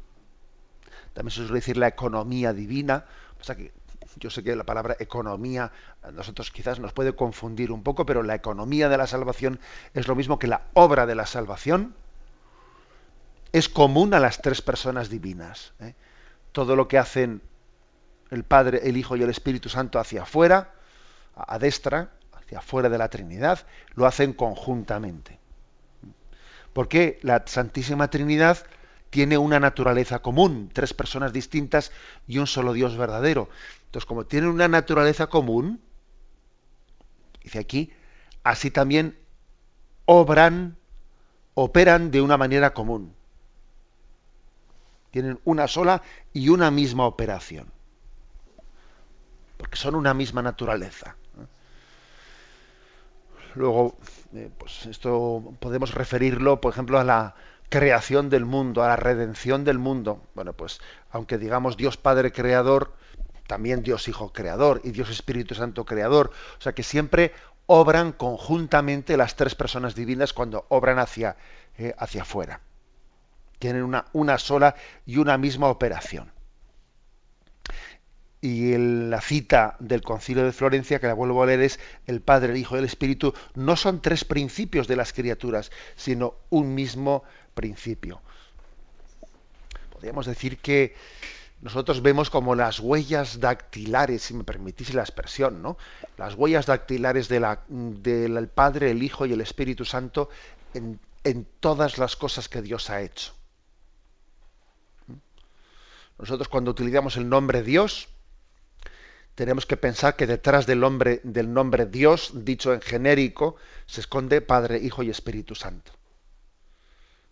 también 1.13 1.31
se 1.31 1.37
suele 1.37 1.55
decir 1.55 1.77
la 1.77 1.87
economía 1.87 2.51
divina, 2.51 3.05
o 3.39 3.43
sea 3.43 3.55
que 3.55 3.71
yo 4.17 4.29
sé 4.29 4.43
que 4.43 4.55
la 4.55 4.65
palabra 4.65 4.95
economía 4.99 5.71
a 6.01 6.11
nosotros 6.11 6.51
quizás 6.51 6.79
nos 6.79 6.93
puede 6.93 7.13
confundir 7.13 7.71
un 7.71 7.83
poco, 7.83 8.05
pero 8.05 8.23
la 8.23 8.35
economía 8.35 8.89
de 8.89 8.97
la 8.97 9.07
salvación 9.07 9.59
es 9.93 10.07
lo 10.07 10.15
mismo 10.15 10.39
que 10.39 10.47
la 10.47 10.63
obra 10.73 11.05
de 11.05 11.15
la 11.15 11.25
salvación. 11.25 11.95
Es 13.55 13.69
común 13.69 14.13
a 14.13 14.19
las 14.19 14.41
tres 14.41 14.61
personas 14.61 15.09
divinas. 15.09 15.71
¿eh? 15.79 15.95
Todo 16.51 16.75
lo 16.75 16.89
que 16.89 16.97
hacen 16.97 17.41
el 18.29 18.43
Padre, 18.43 18.81
el 18.83 18.97
Hijo 18.97 19.15
y 19.15 19.23
el 19.23 19.29
Espíritu 19.29 19.69
Santo 19.69 19.97
hacia 19.97 20.23
afuera, 20.23 20.73
a 21.37 21.57
destra, 21.57 22.09
hacia 22.33 22.59
afuera 22.59 22.89
de 22.89 22.97
la 22.97 23.07
Trinidad, 23.07 23.65
lo 23.93 24.07
hacen 24.07 24.33
conjuntamente. 24.33 25.39
Porque 26.73 27.17
la 27.21 27.43
Santísima 27.45 28.09
Trinidad 28.09 28.57
tiene 29.09 29.37
una 29.37 29.61
naturaleza 29.61 30.19
común, 30.19 30.69
tres 30.73 30.93
personas 30.93 31.31
distintas 31.31 31.93
y 32.27 32.39
un 32.39 32.47
solo 32.47 32.73
Dios 32.73 32.97
verdadero. 32.97 33.47
Entonces, 33.85 34.05
como 34.05 34.25
tienen 34.25 34.49
una 34.49 34.67
naturaleza 34.67 35.27
común, 35.27 35.79
dice 37.41 37.59
aquí, 37.59 37.93
así 38.43 38.69
también 38.69 39.17
obran, 40.03 40.75
operan 41.53 42.11
de 42.11 42.19
una 42.19 42.35
manera 42.35 42.73
común. 42.73 43.15
Tienen 45.15 45.39
una 45.45 45.65
sola 45.69 46.01
y 46.33 46.49
una 46.49 46.71
misma 46.71 47.05
operación. 47.05 47.67
Porque 49.55 49.77
son 49.77 49.95
una 49.95 50.13
misma 50.13 50.41
naturaleza. 50.41 51.15
Luego, 53.53 53.95
eh, 54.33 54.49
pues 54.57 54.87
esto 54.87 55.53
podemos 55.61 55.93
referirlo, 55.93 56.59
por 56.59 56.73
ejemplo, 56.73 56.99
a 56.99 57.05
la, 57.05 57.33
creación 57.69 58.29
del 58.29 58.43
mundo, 58.43 58.83
a 58.83 58.89
la 58.89 58.97
redención 58.97 59.63
del 59.63 59.79
mundo. 59.79 60.21
Bueno, 60.35 60.51
pues 60.51 60.81
aunque 61.11 61.37
digamos 61.37 61.77
Dios 61.77 61.95
Padre 61.95 62.33
Creador, 62.33 62.93
también 63.47 63.83
Dios 63.83 64.09
Hijo 64.09 64.33
Creador 64.33 64.81
y 64.83 64.91
Dios 64.91 65.09
Espíritu 65.09 65.55
Santo 65.55 65.85
Creador. 65.85 66.31
O 66.59 66.61
sea 66.61 66.73
que 66.73 66.83
siempre 66.83 67.31
obran 67.67 68.11
conjuntamente 68.11 69.15
las 69.15 69.37
tres 69.37 69.55
personas 69.55 69.95
divinas 69.95 70.33
cuando 70.33 70.65
obran 70.67 70.99
hacia, 70.99 71.37
eh, 71.77 71.95
hacia 71.97 72.23
afuera. 72.23 72.59
Tienen 73.65 74.03
una, 74.13 74.37
sola 74.37 74.75
y 75.07 75.17
una 75.17 75.39
misma 75.39 75.69
operación. 75.69 76.31
Y 78.39 78.77
la 78.77 79.21
cita 79.21 79.75
del 79.79 80.03
Concilio 80.03 80.45
de 80.45 80.51
Florencia, 80.51 80.99
que 80.99 81.07
la 81.07 81.15
vuelvo 81.15 81.41
a 81.41 81.47
leer, 81.47 81.61
es 81.61 81.79
el 82.05 82.21
Padre, 82.21 82.51
el 82.51 82.59
Hijo 82.59 82.75
y 82.75 82.77
el 82.77 82.85
Espíritu, 82.85 83.33
no 83.55 83.75
son 83.75 84.03
tres 84.03 84.23
principios 84.23 84.87
de 84.87 84.97
las 84.97 85.13
criaturas, 85.13 85.71
sino 85.95 86.35
un 86.51 86.75
mismo 86.75 87.23
principio. 87.55 88.21
Podríamos 89.91 90.27
decir 90.27 90.59
que 90.59 90.93
nosotros 91.63 92.03
vemos 92.03 92.29
como 92.29 92.53
las 92.53 92.79
huellas 92.79 93.39
dactilares, 93.39 94.21
si 94.21 94.35
me 94.35 94.43
permitís 94.43 94.93
la 94.93 95.01
expresión, 95.01 95.63
¿no? 95.63 95.75
Las 96.19 96.35
huellas 96.35 96.67
dactilares 96.67 97.29
de 97.29 97.39
la, 97.39 97.63
del 97.67 98.47
Padre, 98.47 98.91
el 98.91 99.01
Hijo 99.01 99.25
y 99.25 99.33
el 99.33 99.41
Espíritu 99.41 99.85
Santo 99.85 100.29
en 100.75 101.47
todas 101.59 101.97
las 101.97 102.15
cosas 102.15 102.47
que 102.47 102.61
Dios 102.61 102.91
ha 102.91 103.01
hecho. 103.01 103.34
Nosotros 106.17 106.47
cuando 106.47 106.71
utilizamos 106.71 107.17
el 107.17 107.27
nombre 107.27 107.61
Dios, 107.61 108.07
tenemos 109.35 109.65
que 109.65 109.77
pensar 109.77 110.15
que 110.15 110.27
detrás 110.27 110.65
del 110.65 110.79
nombre, 110.79 111.19
del 111.23 111.53
nombre 111.53 111.85
Dios, 111.85 112.31
dicho 112.33 112.73
en 112.73 112.81
genérico, 112.81 113.57
se 113.85 114.01
esconde 114.01 114.41
Padre, 114.41 114.77
Hijo 114.77 115.03
y 115.03 115.09
Espíritu 115.09 115.55
Santo. 115.55 115.91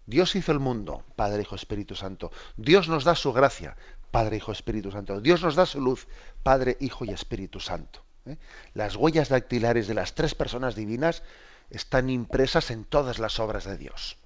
Dios 0.05 0.35
hizo 0.35 0.51
el 0.51 0.59
mundo, 0.59 1.03
Padre, 1.15 1.43
Hijo, 1.43 1.55
Espíritu 1.55 1.95
Santo. 1.95 2.31
Dios 2.57 2.89
nos 2.89 3.05
da 3.05 3.15
su 3.15 3.31
gracia, 3.31 3.77
Padre, 4.11 4.37
Hijo, 4.37 4.51
Espíritu 4.51 4.91
Santo. 4.91 5.21
Dios 5.21 5.41
nos 5.41 5.55
da 5.55 5.65
su 5.65 5.79
luz, 5.79 6.07
Padre, 6.43 6.77
Hijo 6.81 7.05
y 7.05 7.11
Espíritu 7.11 7.59
Santo. 7.59 8.03
¿eh? 8.25 8.37
Las 8.73 8.95
huellas 8.95 9.29
dactilares 9.29 9.87
de 9.87 9.93
las 9.93 10.13
tres 10.13 10.35
personas 10.35 10.75
divinas 10.75 11.23
están 11.69 12.09
impresas 12.09 12.69
en 12.69 12.83
todas 12.83 13.19
las 13.19 13.39
obras 13.39 13.63
de 13.63 13.77
Dios. 13.77 14.17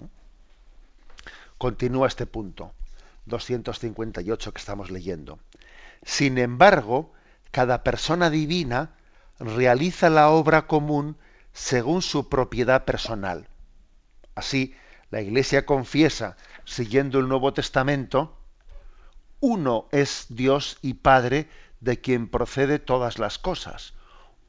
¿Eh? 0.00 0.06
Continúa 1.58 2.06
este 2.06 2.26
punto, 2.26 2.72
258 3.26 4.52
que 4.52 4.58
estamos 4.58 4.90
leyendo. 4.90 5.38
Sin 6.02 6.38
embargo, 6.38 7.12
cada 7.50 7.84
persona 7.84 8.30
divina 8.30 8.96
realiza 9.38 10.10
la 10.10 10.30
obra 10.30 10.66
común 10.66 11.16
según 11.52 12.02
su 12.02 12.28
propiedad 12.28 12.84
personal. 12.84 13.48
Así, 14.34 14.74
la 15.10 15.20
Iglesia 15.20 15.66
confiesa, 15.66 16.36
siguiendo 16.64 17.18
el 17.18 17.28
Nuevo 17.28 17.52
Testamento, 17.52 18.36
uno 19.40 19.88
es 19.92 20.26
Dios 20.30 20.78
y 20.82 20.94
Padre 20.94 21.48
de 21.80 22.00
quien 22.00 22.28
procede 22.28 22.78
todas 22.78 23.18
las 23.18 23.38
cosas. 23.38 23.92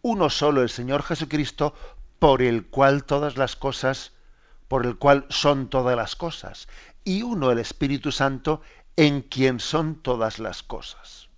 Uno 0.01 0.29
solo 0.29 0.62
el 0.62 0.69
Señor 0.69 1.03
Jesucristo, 1.03 1.73
por 2.19 2.41
el 2.41 2.67
cual 2.67 3.03
todas 3.03 3.36
las 3.36 3.55
cosas, 3.55 4.12
por 4.67 4.86
el 4.86 4.97
cual 4.97 5.25
son 5.29 5.69
todas 5.69 5.97
las 5.97 6.15
cosas. 6.15 6.67
Y 7.03 7.21
uno 7.21 7.51
el 7.51 7.59
Espíritu 7.59 8.11
Santo, 8.11 8.61
en 8.95 9.21
quien 9.21 9.59
son 9.59 10.01
todas 10.01 10.39
las 10.39 10.63
cosas. 10.63 11.29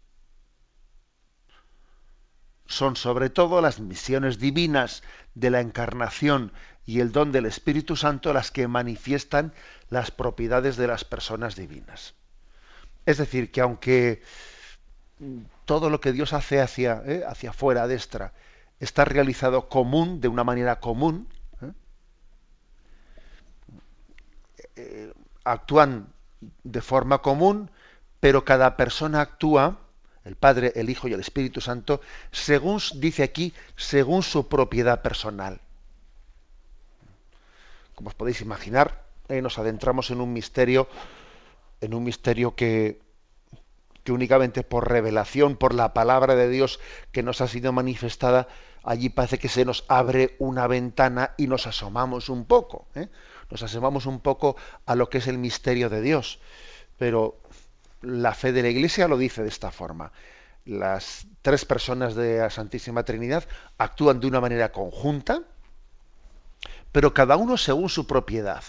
Son 2.67 2.95
sobre 2.95 3.29
todo 3.29 3.61
las 3.61 3.79
misiones 3.79 4.39
divinas 4.39 5.03
de 5.35 5.49
la 5.49 5.61
encarnación 5.61 6.51
y 6.85 6.99
el 6.99 7.11
don 7.11 7.31
del 7.31 7.45
Espíritu 7.45 7.95
Santo 7.95 8.33
las 8.33 8.51
que 8.51 8.67
manifiestan 8.67 9.53
las 9.89 10.11
propiedades 10.11 10.77
de 10.77 10.87
las 10.87 11.03
personas 11.03 11.55
divinas. 11.55 12.15
Es 13.05 13.17
decir, 13.17 13.51
que 13.51 13.61
aunque 13.61 14.21
todo 15.65 15.89
lo 15.89 15.99
que 15.99 16.11
Dios 16.11 16.33
hace 16.33 16.61
hacia, 16.61 17.01
eh, 17.05 17.23
hacia 17.27 17.51
afuera, 17.51 17.87
destra, 17.87 18.33
está 18.79 19.05
realizado 19.05 19.69
común, 19.69 20.21
de 20.21 20.27
una 20.27 20.43
manera 20.43 20.79
común, 20.79 21.27
¿eh? 24.75 25.13
Eh, 25.45 25.49
actúan 25.49 26.07
de 26.63 26.81
forma 26.81 27.21
común, 27.21 27.69
pero 28.19 28.45
cada 28.45 28.77
persona 28.77 29.21
actúa, 29.21 29.79
el 30.23 30.35
Padre, 30.35 30.73
el 30.75 30.89
Hijo 30.89 31.07
y 31.07 31.13
el 31.13 31.19
Espíritu 31.19 31.61
Santo, 31.61 32.01
según, 32.31 32.81
dice 32.95 33.23
aquí, 33.23 33.53
según 33.75 34.23
su 34.23 34.47
propiedad 34.47 35.01
personal. 35.01 35.61
Como 37.93 38.09
os 38.09 38.15
podéis 38.15 38.41
imaginar, 38.41 39.05
nos 39.29 39.57
adentramos 39.57 40.11
en 40.11 40.19
un 40.21 40.33
misterio, 40.33 40.87
en 41.81 41.93
un 41.93 42.03
misterio 42.03 42.55
que, 42.55 42.99
que 44.03 44.11
únicamente 44.11 44.63
por 44.63 44.89
revelación, 44.89 45.55
por 45.55 45.73
la 45.73 45.93
palabra 45.93 46.35
de 46.35 46.49
Dios 46.49 46.79
que 47.11 47.23
nos 47.23 47.41
ha 47.41 47.47
sido 47.47 47.71
manifestada, 47.71 48.47
allí 48.83 49.09
parece 49.09 49.39
que 49.39 49.49
se 49.49 49.65
nos 49.65 49.85
abre 49.87 50.35
una 50.39 50.67
ventana 50.67 51.33
y 51.37 51.47
nos 51.47 51.67
asomamos 51.67 52.29
un 52.29 52.45
poco, 52.45 52.87
¿eh? 52.95 53.07
Nos 53.49 53.63
asomamos 53.63 54.05
un 54.05 54.19
poco 54.19 54.55
a 54.85 54.95
lo 54.95 55.09
que 55.09 55.19
es 55.19 55.27
el 55.27 55.37
misterio 55.37 55.89
de 55.89 56.01
Dios. 56.01 56.39
Pero 56.97 57.37
la 58.01 58.33
fe 58.33 58.51
de 58.51 58.61
la 58.61 58.69
Iglesia 58.69 59.07
lo 59.07 59.17
dice 59.17 59.43
de 59.43 59.49
esta 59.49 59.71
forma. 59.71 60.11
Las 60.65 61.27
tres 61.41 61.65
personas 61.65 62.15
de 62.15 62.39
la 62.39 62.49
Santísima 62.49 63.03
Trinidad 63.03 63.47
actúan 63.77 64.19
de 64.19 64.27
una 64.27 64.41
manera 64.41 64.71
conjunta, 64.71 65.43
pero 66.91 67.13
cada 67.13 67.35
uno 67.35 67.57
según 67.57 67.89
su 67.89 68.07
propiedad, 68.07 68.63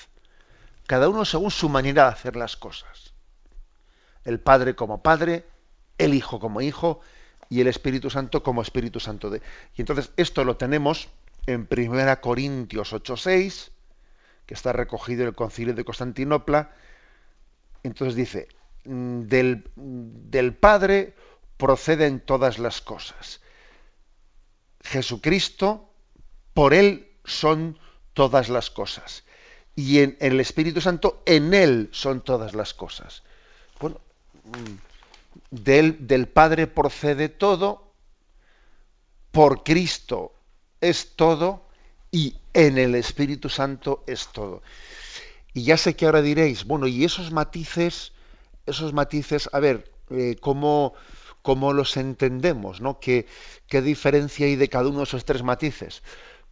cada 0.86 1.08
uno 1.08 1.24
según 1.24 1.50
su 1.50 1.68
manera 1.68 2.04
de 2.04 2.10
hacer 2.10 2.36
las 2.36 2.56
cosas 2.56 3.06
el 4.26 4.40
Padre 4.40 4.74
como 4.74 5.02
Padre, 5.02 5.46
el 5.96 6.12
Hijo 6.12 6.38
como 6.38 6.60
Hijo 6.60 7.00
y 7.48 7.60
el 7.60 7.68
Espíritu 7.68 8.10
Santo 8.10 8.42
como 8.42 8.60
Espíritu 8.60 9.00
Santo. 9.00 9.30
De... 9.30 9.40
Y 9.76 9.82
entonces 9.82 10.10
esto 10.16 10.44
lo 10.44 10.56
tenemos 10.56 11.08
en 11.46 11.66
1 11.70 12.20
Corintios 12.20 12.92
8:6, 12.92 13.70
que 14.46 14.54
está 14.54 14.72
recogido 14.72 15.22
en 15.22 15.28
el 15.28 15.35
Concilio 15.35 15.74
de 15.74 15.85
Constantinopla. 15.85 16.70
Entonces 17.82 18.14
dice, 18.14 18.48
mm, 18.85 19.22
del, 19.22 19.64
del 19.74 20.54
Padre 20.54 21.14
proceden 21.56 22.20
todas 22.20 22.59
las 22.59 22.80
cosas. 22.80 23.40
Jesucristo, 24.82 25.90
por 26.54 26.72
Él 26.74 27.11
son 27.24 27.78
todas 28.14 28.48
las 28.48 28.70
cosas. 28.70 29.24
Y 29.74 30.00
en, 30.00 30.16
el 30.20 30.40
Espíritu 30.40 30.80
Santo, 30.80 31.22
en 31.26 31.52
Él 31.52 31.88
son 31.92 32.22
todas 32.22 32.54
las 32.54 32.72
cosas. 32.72 33.24
Bueno, 33.80 34.00
del, 35.50 36.06
del 36.06 36.28
Padre 36.28 36.66
procede 36.66 37.28
todo, 37.28 37.92
por 39.32 39.64
Cristo 39.64 40.32
es 40.80 41.14
todo 41.16 41.65
y 42.16 42.35
en 42.55 42.79
el 42.79 42.94
Espíritu 42.94 43.50
Santo 43.50 44.02
es 44.07 44.29
todo. 44.33 44.62
Y 45.52 45.64
ya 45.64 45.76
sé 45.76 45.94
que 45.94 46.07
ahora 46.07 46.22
diréis, 46.22 46.64
bueno, 46.64 46.87
y 46.87 47.05
esos 47.05 47.31
matices, 47.31 48.12
esos 48.64 48.94
matices, 48.94 49.50
a 49.52 49.61
ver, 49.61 49.92
eh, 50.09 50.37
¿cómo, 50.40 50.94
¿cómo, 51.42 51.74
los 51.74 51.98
entendemos? 51.98 52.81
¿no? 52.81 53.00
¿Qué, 53.00 53.26
¿Qué 53.68 53.83
diferencia 53.83 54.46
hay 54.46 54.57
de 54.57 54.70
cada 54.70 54.88
uno 54.88 55.00
de 55.00 55.05
esos 55.05 55.26
tres 55.26 55.42
matices? 55.42 56.02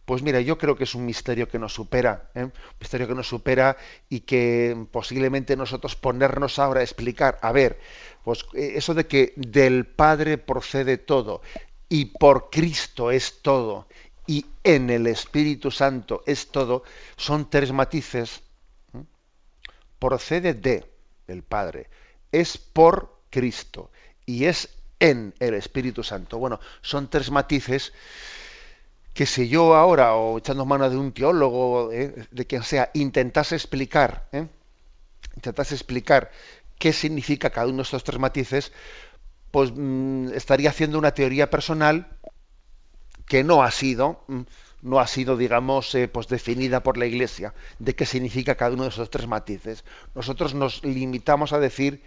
Pues 0.05 0.21
mira, 0.21 0.39
yo 0.39 0.59
creo 0.59 0.75
que 0.75 0.83
es 0.83 0.93
un 0.93 1.03
misterio 1.03 1.47
que 1.49 1.57
nos 1.57 1.73
supera, 1.73 2.29
¿eh? 2.35 2.43
un 2.43 2.53
misterio 2.79 3.07
que 3.07 3.15
nos 3.15 3.27
supera 3.27 3.75
y 4.07 4.19
que 4.19 4.85
posiblemente 4.91 5.57
nosotros 5.57 5.95
ponernos 5.95 6.59
ahora 6.59 6.81
a 6.81 6.83
explicar, 6.83 7.39
a 7.41 7.51
ver, 7.51 7.79
pues 8.23 8.45
eh, 8.53 8.73
eso 8.75 8.93
de 8.93 9.07
que 9.07 9.33
del 9.35 9.87
Padre 9.87 10.37
procede 10.37 10.99
todo 10.99 11.41
y 11.89 12.05
por 12.05 12.51
Cristo 12.51 13.09
es 13.09 13.41
todo 13.41 13.87
y 14.27 14.45
en 14.63 14.89
el 14.89 15.07
Espíritu 15.07 15.71
Santo 15.71 16.23
es 16.25 16.47
todo, 16.47 16.83
son 17.15 17.49
tres 17.49 17.71
matices. 17.71 18.41
Procede 19.99 20.53
de 20.53 20.85
el 21.27 21.43
Padre, 21.43 21.89
es 22.31 22.57
por 22.57 23.21
Cristo 23.29 23.91
y 24.25 24.45
es 24.45 24.69
en 24.99 25.33
el 25.39 25.53
Espíritu 25.53 26.03
Santo. 26.03 26.37
Bueno, 26.37 26.59
son 26.81 27.09
tres 27.09 27.31
matices 27.31 27.93
que 29.13 29.25
si 29.25 29.47
yo 29.47 29.75
ahora, 29.75 30.15
o 30.15 30.37
echando 30.37 30.65
mano 30.65 30.89
de 30.89 30.97
un 30.97 31.13
teólogo, 31.13 31.91
eh, 31.91 32.27
de 32.31 32.45
quien 32.45 32.63
sea, 32.63 32.91
intentase 32.93 33.55
explicar, 33.55 34.27
eh, 34.33 34.47
intentase 35.35 35.73
explicar 35.73 36.31
qué 36.77 36.91
significa 36.91 37.49
cada 37.49 37.67
uno 37.67 37.77
de 37.77 37.83
estos 37.83 38.03
tres 38.03 38.19
matices, 38.19 38.73
pues 39.51 39.71
mm, 39.73 40.33
estaría 40.33 40.69
haciendo 40.69 40.99
una 40.99 41.13
teoría 41.13 41.49
personal 41.49 42.17
que 43.27 43.43
no 43.43 43.63
ha 43.63 43.71
sido, 43.71 44.23
mm, 44.27 44.41
no 44.81 44.99
ha 44.99 45.07
sido, 45.07 45.35
digamos, 45.35 45.93
eh, 45.95 46.07
pues 46.07 46.27
definida 46.27 46.83
por 46.83 46.97
la 46.97 47.05
Iglesia, 47.05 47.53
de 47.79 47.95
qué 47.95 48.05
significa 48.05 48.55
cada 48.55 48.73
uno 48.73 48.83
de 48.83 48.89
esos 48.89 49.09
tres 49.09 49.27
matices. 49.27 49.83
Nosotros 50.13 50.53
nos 50.53 50.83
limitamos 50.83 51.53
a 51.53 51.59
decir 51.59 52.03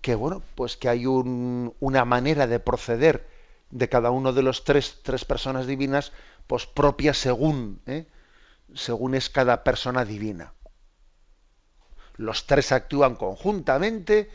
que, 0.00 0.14
bueno, 0.14 0.42
pues 0.54 0.76
que 0.76 0.88
hay 0.88 1.06
una 1.06 2.04
manera 2.04 2.46
de 2.46 2.60
proceder 2.60 3.28
de 3.70 3.88
cada 3.88 4.10
uno 4.10 4.32
de 4.32 4.42
los 4.42 4.64
tres, 4.64 5.00
tres 5.02 5.24
personas 5.24 5.66
divinas, 5.66 6.12
pues 6.46 6.66
propia 6.66 7.14
según, 7.14 7.80
¿eh? 7.86 8.06
según 8.74 9.14
es 9.14 9.28
cada 9.30 9.62
persona 9.64 10.04
divina. 10.04 10.54
Los 12.16 12.46
tres 12.46 12.72
actúan 12.72 13.14
conjuntamente, 13.14 14.30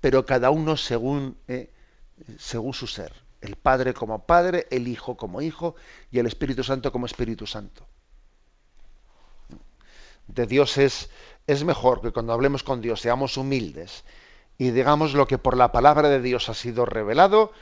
pero 0.00 0.26
cada 0.26 0.50
uno 0.50 0.76
según, 0.76 1.38
¿eh? 1.48 1.72
según 2.38 2.74
su 2.74 2.86
ser. 2.86 3.12
El 3.40 3.56
Padre 3.56 3.94
como 3.94 4.26
Padre, 4.26 4.66
el 4.70 4.88
Hijo 4.88 5.16
como 5.16 5.40
Hijo 5.40 5.74
y 6.10 6.18
el 6.18 6.26
Espíritu 6.26 6.62
Santo 6.62 6.92
como 6.92 7.06
Espíritu 7.06 7.46
Santo. 7.46 7.86
De 10.26 10.46
Dios 10.46 10.78
es, 10.78 11.10
mejor 11.64 12.00
que 12.00 12.12
cuando 12.12 12.32
hablemos 12.32 12.62
con 12.62 12.80
Dios 12.80 13.00
seamos 13.00 13.36
humildes 13.36 14.04
y 14.58 14.70
digamos 14.70 15.14
lo 15.14 15.26
que 15.26 15.38
por 15.38 15.56
la 15.56 15.72
palabra 15.72 16.08
de 16.08 16.20
Dios 16.20 16.48
ha 16.48 16.54
sido 16.54 16.86
revelado 16.86 17.52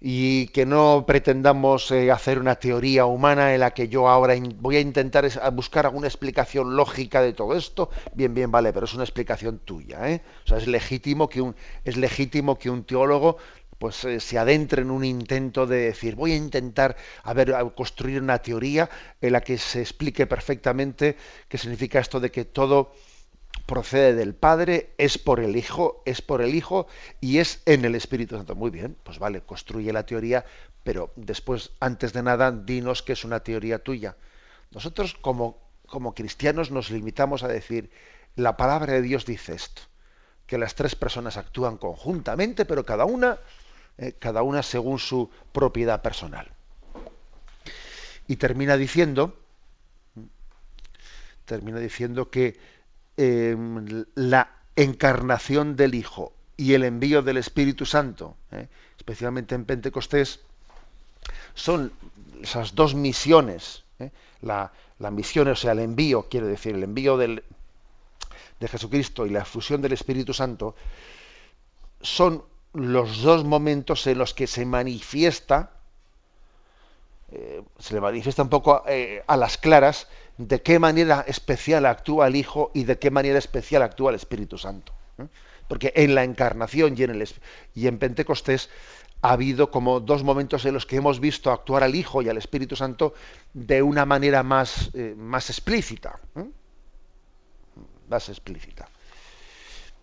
y 0.00 0.48
que 0.48 0.64
no 0.64 1.04
pretendamos 1.06 1.90
eh, 1.90 2.10
hacer 2.10 2.38
una 2.38 2.56
teoría 2.56 3.04
humana 3.04 3.54
en 3.54 3.60
la 3.60 3.72
que 3.72 3.88
yo 3.88 4.08
ahora 4.08 4.34
voy 4.56 4.76
a 4.76 4.80
intentar 4.80 5.28
buscar 5.52 5.86
alguna 5.86 6.06
explicación 6.06 6.76
lógica 6.76 7.20
de 7.20 7.32
todo 7.32 7.54
esto. 7.56 7.90
Bien, 8.14 8.32
bien, 8.32 8.50
vale, 8.50 8.72
pero 8.72 8.86
es 8.86 8.94
una 8.94 9.02
explicación 9.02 9.58
tuya. 9.58 10.08
¿eh? 10.08 10.22
O 10.44 10.48
sea, 10.48 10.58
es 10.58 10.68
legítimo 10.68 11.28
que 11.28 11.40
un, 11.40 11.56
es 11.84 11.96
legítimo 11.96 12.58
que 12.58 12.70
un 12.70 12.84
teólogo 12.84 13.38
pues 13.78 14.04
eh, 14.04 14.20
se 14.20 14.38
adentre 14.38 14.82
en 14.82 14.90
un 14.90 15.04
intento 15.04 15.66
de 15.66 15.78
decir 15.78 16.16
voy 16.16 16.32
a 16.32 16.36
intentar 16.36 16.96
a 17.22 17.32
ver 17.32 17.54
a 17.54 17.64
construir 17.70 18.20
una 18.20 18.38
teoría 18.38 18.90
en 19.20 19.32
la 19.32 19.40
que 19.40 19.58
se 19.58 19.80
explique 19.80 20.26
perfectamente 20.26 21.16
qué 21.48 21.58
significa 21.58 22.00
esto 22.00 22.20
de 22.20 22.30
que 22.30 22.44
todo 22.44 22.92
procede 23.66 24.14
del 24.14 24.34
Padre, 24.34 24.94
es 24.98 25.18
por 25.18 25.40
el 25.40 25.56
Hijo, 25.56 26.02
es 26.06 26.22
por 26.22 26.42
el 26.42 26.54
Hijo 26.54 26.86
y 27.20 27.38
es 27.38 27.60
en 27.66 27.84
el 27.84 27.94
Espíritu 27.94 28.36
Santo. 28.36 28.54
Muy 28.54 28.70
bien, 28.70 28.96
pues 29.02 29.18
vale, 29.18 29.42
construye 29.42 29.92
la 29.92 30.06
teoría, 30.06 30.44
pero 30.84 31.12
después, 31.16 31.72
antes 31.80 32.12
de 32.12 32.22
nada, 32.22 32.50
dinos 32.50 33.02
que 33.02 33.12
es 33.12 33.24
una 33.24 33.40
teoría 33.40 33.78
tuya. 33.78 34.16
Nosotros 34.70 35.14
como, 35.20 35.58
como 35.86 36.14
cristianos 36.14 36.70
nos 36.70 36.90
limitamos 36.90 37.42
a 37.42 37.48
decir, 37.48 37.90
la 38.36 38.56
palabra 38.56 38.94
de 38.94 39.02
Dios 39.02 39.26
dice 39.26 39.54
esto, 39.54 39.82
que 40.46 40.58
las 40.58 40.74
tres 40.74 40.94
personas 40.94 41.36
actúan 41.36 41.76
conjuntamente, 41.76 42.64
pero 42.64 42.86
cada 42.86 43.04
una, 43.04 43.38
eh, 43.98 44.14
cada 44.18 44.42
una 44.42 44.62
según 44.62 44.98
su 44.98 45.30
propiedad 45.52 46.02
personal. 46.02 46.50
Y 48.26 48.36
termina 48.36 48.76
diciendo, 48.76 49.38
termina 51.44 51.78
diciendo 51.78 52.30
que 52.30 52.58
Em, 53.20 54.04
la 54.14 54.48
encarnación 54.76 55.74
del 55.74 55.96
Hijo 55.96 56.32
y 56.56 56.74
el 56.74 56.84
envío 56.84 57.20
del 57.20 57.36
Espíritu 57.36 57.84
Santo, 57.84 58.36
¿eh? 58.52 58.68
especialmente 58.96 59.56
en 59.56 59.64
Pentecostés, 59.64 60.38
son 61.52 61.92
esas 62.40 62.76
dos 62.76 62.94
misiones. 62.94 63.82
¿eh? 63.98 64.12
La, 64.42 64.70
misión, 65.10 65.48
o 65.48 65.56
sea, 65.56 65.72
el 65.72 65.80
envío, 65.80 66.28
quiere 66.28 66.46
decir, 66.46 66.76
el 66.76 66.84
envío 66.84 67.16
del, 67.16 67.42
de 68.60 68.68
Jesucristo 68.68 69.26
y 69.26 69.30
la 69.30 69.44
fusión 69.44 69.82
del 69.82 69.94
Espíritu 69.94 70.32
Santo, 70.32 70.76
son 72.00 72.44
los 72.78 73.22
dos 73.22 73.44
momentos 73.44 74.06
en 74.06 74.18
los 74.18 74.34
que 74.34 74.46
se 74.46 74.64
manifiesta, 74.64 75.72
eh, 77.30 77.62
se 77.78 77.94
le 77.94 78.00
manifiesta 78.00 78.42
un 78.42 78.48
poco 78.48 78.82
a 79.26 79.36
las 79.36 79.58
claras 79.58 80.08
de 80.38 80.62
qué 80.62 80.78
manera 80.78 81.24
especial 81.26 81.84
actúa 81.84 82.28
el 82.28 82.36
Hijo 82.36 82.70
y 82.72 82.84
de 82.84 82.98
qué 82.98 83.10
manera 83.10 83.38
especial 83.38 83.82
actúa 83.82 84.10
el 84.10 84.16
Espíritu 84.16 84.56
Santo. 84.56 84.92
¿eh? 85.18 85.26
Porque 85.68 85.92
en 85.96 86.14
la 86.14 86.24
encarnación 86.24 86.94
y 86.96 87.02
en, 87.02 87.10
el, 87.10 87.28
y 87.74 87.86
en 87.88 87.98
Pentecostés 87.98 88.70
ha 89.20 89.32
habido 89.32 89.70
como 89.70 89.98
dos 89.98 90.22
momentos 90.22 90.64
en 90.64 90.74
los 90.74 90.86
que 90.86 90.96
hemos 90.96 91.18
visto 91.18 91.50
actuar 91.50 91.82
al 91.82 91.96
Hijo 91.96 92.22
y 92.22 92.28
al 92.28 92.38
Espíritu 92.38 92.76
Santo 92.76 93.14
de 93.52 93.82
una 93.82 94.06
manera 94.06 94.44
más, 94.44 94.90
eh, 94.94 95.14
más 95.16 95.50
explícita. 95.50 96.20
Más 98.08 98.28
explícita. 98.28 98.88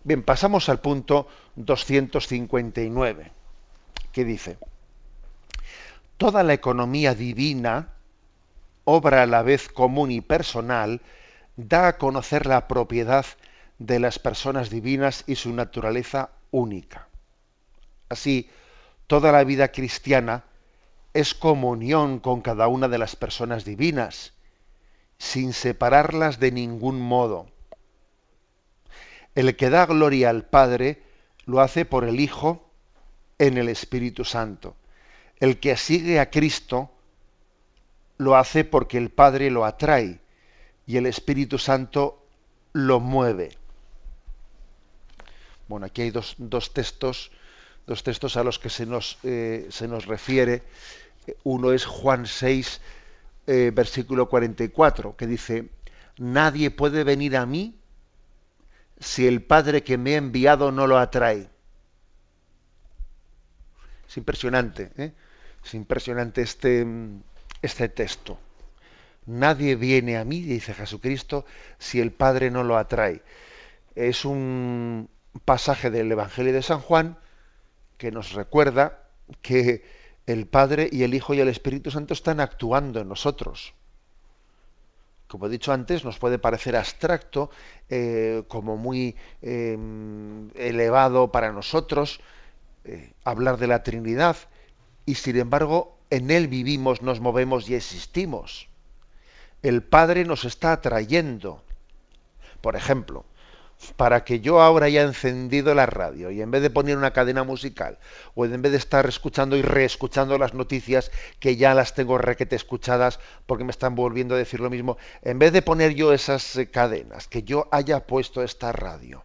Bien, 0.06 0.22
pasamos 0.22 0.68
al 0.68 0.78
punto 0.78 1.26
259, 1.56 3.32
que 4.12 4.24
dice, 4.24 4.56
toda 6.16 6.44
la 6.44 6.52
economía 6.52 7.16
divina, 7.16 7.88
obra 8.84 9.24
a 9.24 9.26
la 9.26 9.42
vez 9.42 9.68
común 9.68 10.12
y 10.12 10.20
personal, 10.20 11.00
da 11.56 11.88
a 11.88 11.98
conocer 11.98 12.46
la 12.46 12.68
propiedad 12.68 13.26
de 13.80 13.98
las 13.98 14.20
personas 14.20 14.70
divinas 14.70 15.24
y 15.26 15.34
su 15.34 15.52
naturaleza 15.52 16.30
única. 16.52 17.08
Así, 18.08 18.48
toda 19.08 19.32
la 19.32 19.42
vida 19.42 19.72
cristiana 19.72 20.44
es 21.14 21.34
comunión 21.34 22.20
con 22.20 22.42
cada 22.42 22.68
una 22.68 22.86
de 22.86 22.98
las 22.98 23.16
personas 23.16 23.64
divinas, 23.64 24.34
sin 25.18 25.52
separarlas 25.52 26.38
de 26.38 26.52
ningún 26.52 27.00
modo. 27.00 27.55
El 29.36 29.54
que 29.54 29.68
da 29.68 29.84
gloria 29.84 30.30
al 30.30 30.46
Padre 30.46 31.02
lo 31.44 31.60
hace 31.60 31.84
por 31.84 32.04
el 32.04 32.20
Hijo 32.20 32.70
en 33.38 33.58
el 33.58 33.68
Espíritu 33.68 34.24
Santo. 34.24 34.74
El 35.38 35.60
que 35.60 35.76
sigue 35.76 36.18
a 36.20 36.30
Cristo 36.30 36.90
lo 38.16 38.34
hace 38.34 38.64
porque 38.64 38.96
el 38.96 39.10
Padre 39.10 39.50
lo 39.50 39.66
atrae 39.66 40.20
y 40.86 40.96
el 40.96 41.04
Espíritu 41.04 41.58
Santo 41.58 42.26
lo 42.72 42.98
mueve. 42.98 43.50
Bueno, 45.68 45.84
aquí 45.84 46.00
hay 46.00 46.10
dos, 46.10 46.36
textos, 46.72 47.30
dos 47.86 48.02
textos 48.02 48.38
a 48.38 48.42
los 48.42 48.58
que 48.58 48.70
se 48.70 48.86
nos, 48.86 49.18
eh, 49.22 49.66
se 49.68 49.86
nos 49.86 50.06
refiere. 50.06 50.62
Uno 51.44 51.72
es 51.72 51.84
Juan 51.84 52.24
6, 52.24 52.80
eh, 53.48 53.70
versículo 53.74 54.30
44, 54.30 55.14
que 55.14 55.26
dice, 55.26 55.68
nadie 56.16 56.70
puede 56.70 57.04
venir 57.04 57.36
a 57.36 57.44
mí 57.44 57.74
si 58.98 59.26
el 59.26 59.42
Padre 59.42 59.82
que 59.82 59.98
me 59.98 60.14
ha 60.14 60.18
enviado 60.18 60.72
no 60.72 60.86
lo 60.86 60.98
atrae. 60.98 61.48
Es 64.08 64.16
impresionante, 64.16 64.92
¿eh? 64.96 65.12
es 65.64 65.74
impresionante 65.74 66.42
este, 66.42 66.86
este 67.62 67.88
texto. 67.88 68.38
Nadie 69.26 69.74
viene 69.74 70.16
a 70.16 70.24
mí, 70.24 70.40
dice 70.40 70.72
Jesucristo, 70.72 71.44
si 71.78 72.00
el 72.00 72.12
Padre 72.12 72.50
no 72.50 72.62
lo 72.62 72.78
atrae. 72.78 73.22
Es 73.94 74.24
un 74.24 75.10
pasaje 75.44 75.90
del 75.90 76.10
Evangelio 76.12 76.52
de 76.52 76.62
San 76.62 76.80
Juan 76.80 77.18
que 77.98 78.12
nos 78.12 78.32
recuerda 78.32 79.02
que 79.42 79.84
el 80.26 80.46
Padre 80.46 80.88
y 80.90 81.02
el 81.02 81.14
Hijo 81.14 81.34
y 81.34 81.40
el 81.40 81.48
Espíritu 81.48 81.90
Santo 81.90 82.14
están 82.14 82.40
actuando 82.40 83.00
en 83.00 83.08
nosotros. 83.08 83.74
Como 85.28 85.46
he 85.46 85.50
dicho 85.50 85.72
antes, 85.72 86.04
nos 86.04 86.18
puede 86.18 86.38
parecer 86.38 86.76
abstracto, 86.76 87.50
eh, 87.88 88.44
como 88.48 88.76
muy 88.76 89.16
em, 89.42 90.50
elevado 90.54 91.32
para 91.32 91.52
nosotros, 91.52 92.20
eh, 92.84 93.12
hablar 93.24 93.58
de 93.58 93.66
la 93.66 93.82
Trinidad, 93.82 94.36
y 95.04 95.16
sin 95.16 95.36
embargo 95.36 95.96
en 96.10 96.30
Él 96.30 96.46
vivimos, 96.46 97.02
nos 97.02 97.20
movemos 97.20 97.68
y 97.68 97.74
existimos 97.74 98.68
el 99.62 99.82
Padre 99.82 100.24
nos 100.24 100.44
está 100.44 100.72
atrayendo. 100.72 101.62
Por 102.60 102.76
ejemplo, 102.76 103.24
para 103.96 104.24
que 104.24 104.40
yo 104.40 104.60
ahora 104.60 104.86
haya 104.86 105.02
encendido 105.02 105.74
la 105.74 105.86
radio 105.86 106.30
y 106.30 106.40
en 106.40 106.50
vez 106.50 106.62
de 106.62 106.70
poner 106.70 106.96
una 106.96 107.12
cadena 107.12 107.44
musical 107.44 107.98
o 108.34 108.44
en 108.44 108.62
vez 108.62 108.72
de 108.72 108.78
estar 108.78 109.06
escuchando 109.06 109.56
y 109.56 109.62
reescuchando 109.62 110.38
las 110.38 110.54
noticias 110.54 111.10
que 111.40 111.56
ya 111.56 111.74
las 111.74 111.94
tengo 111.94 112.18
requete 112.18 112.56
escuchadas 112.56 113.20
porque 113.46 113.64
me 113.64 113.70
están 113.70 113.94
volviendo 113.94 114.34
a 114.34 114.38
decir 114.38 114.60
lo 114.60 114.70
mismo, 114.70 114.96
en 115.22 115.38
vez 115.38 115.52
de 115.52 115.62
poner 115.62 115.94
yo 115.94 116.12
esas 116.12 116.56
eh, 116.56 116.70
cadenas, 116.70 117.28
que 117.28 117.42
yo 117.42 117.68
haya 117.70 118.06
puesto 118.06 118.42
esta 118.42 118.72
radio 118.72 119.24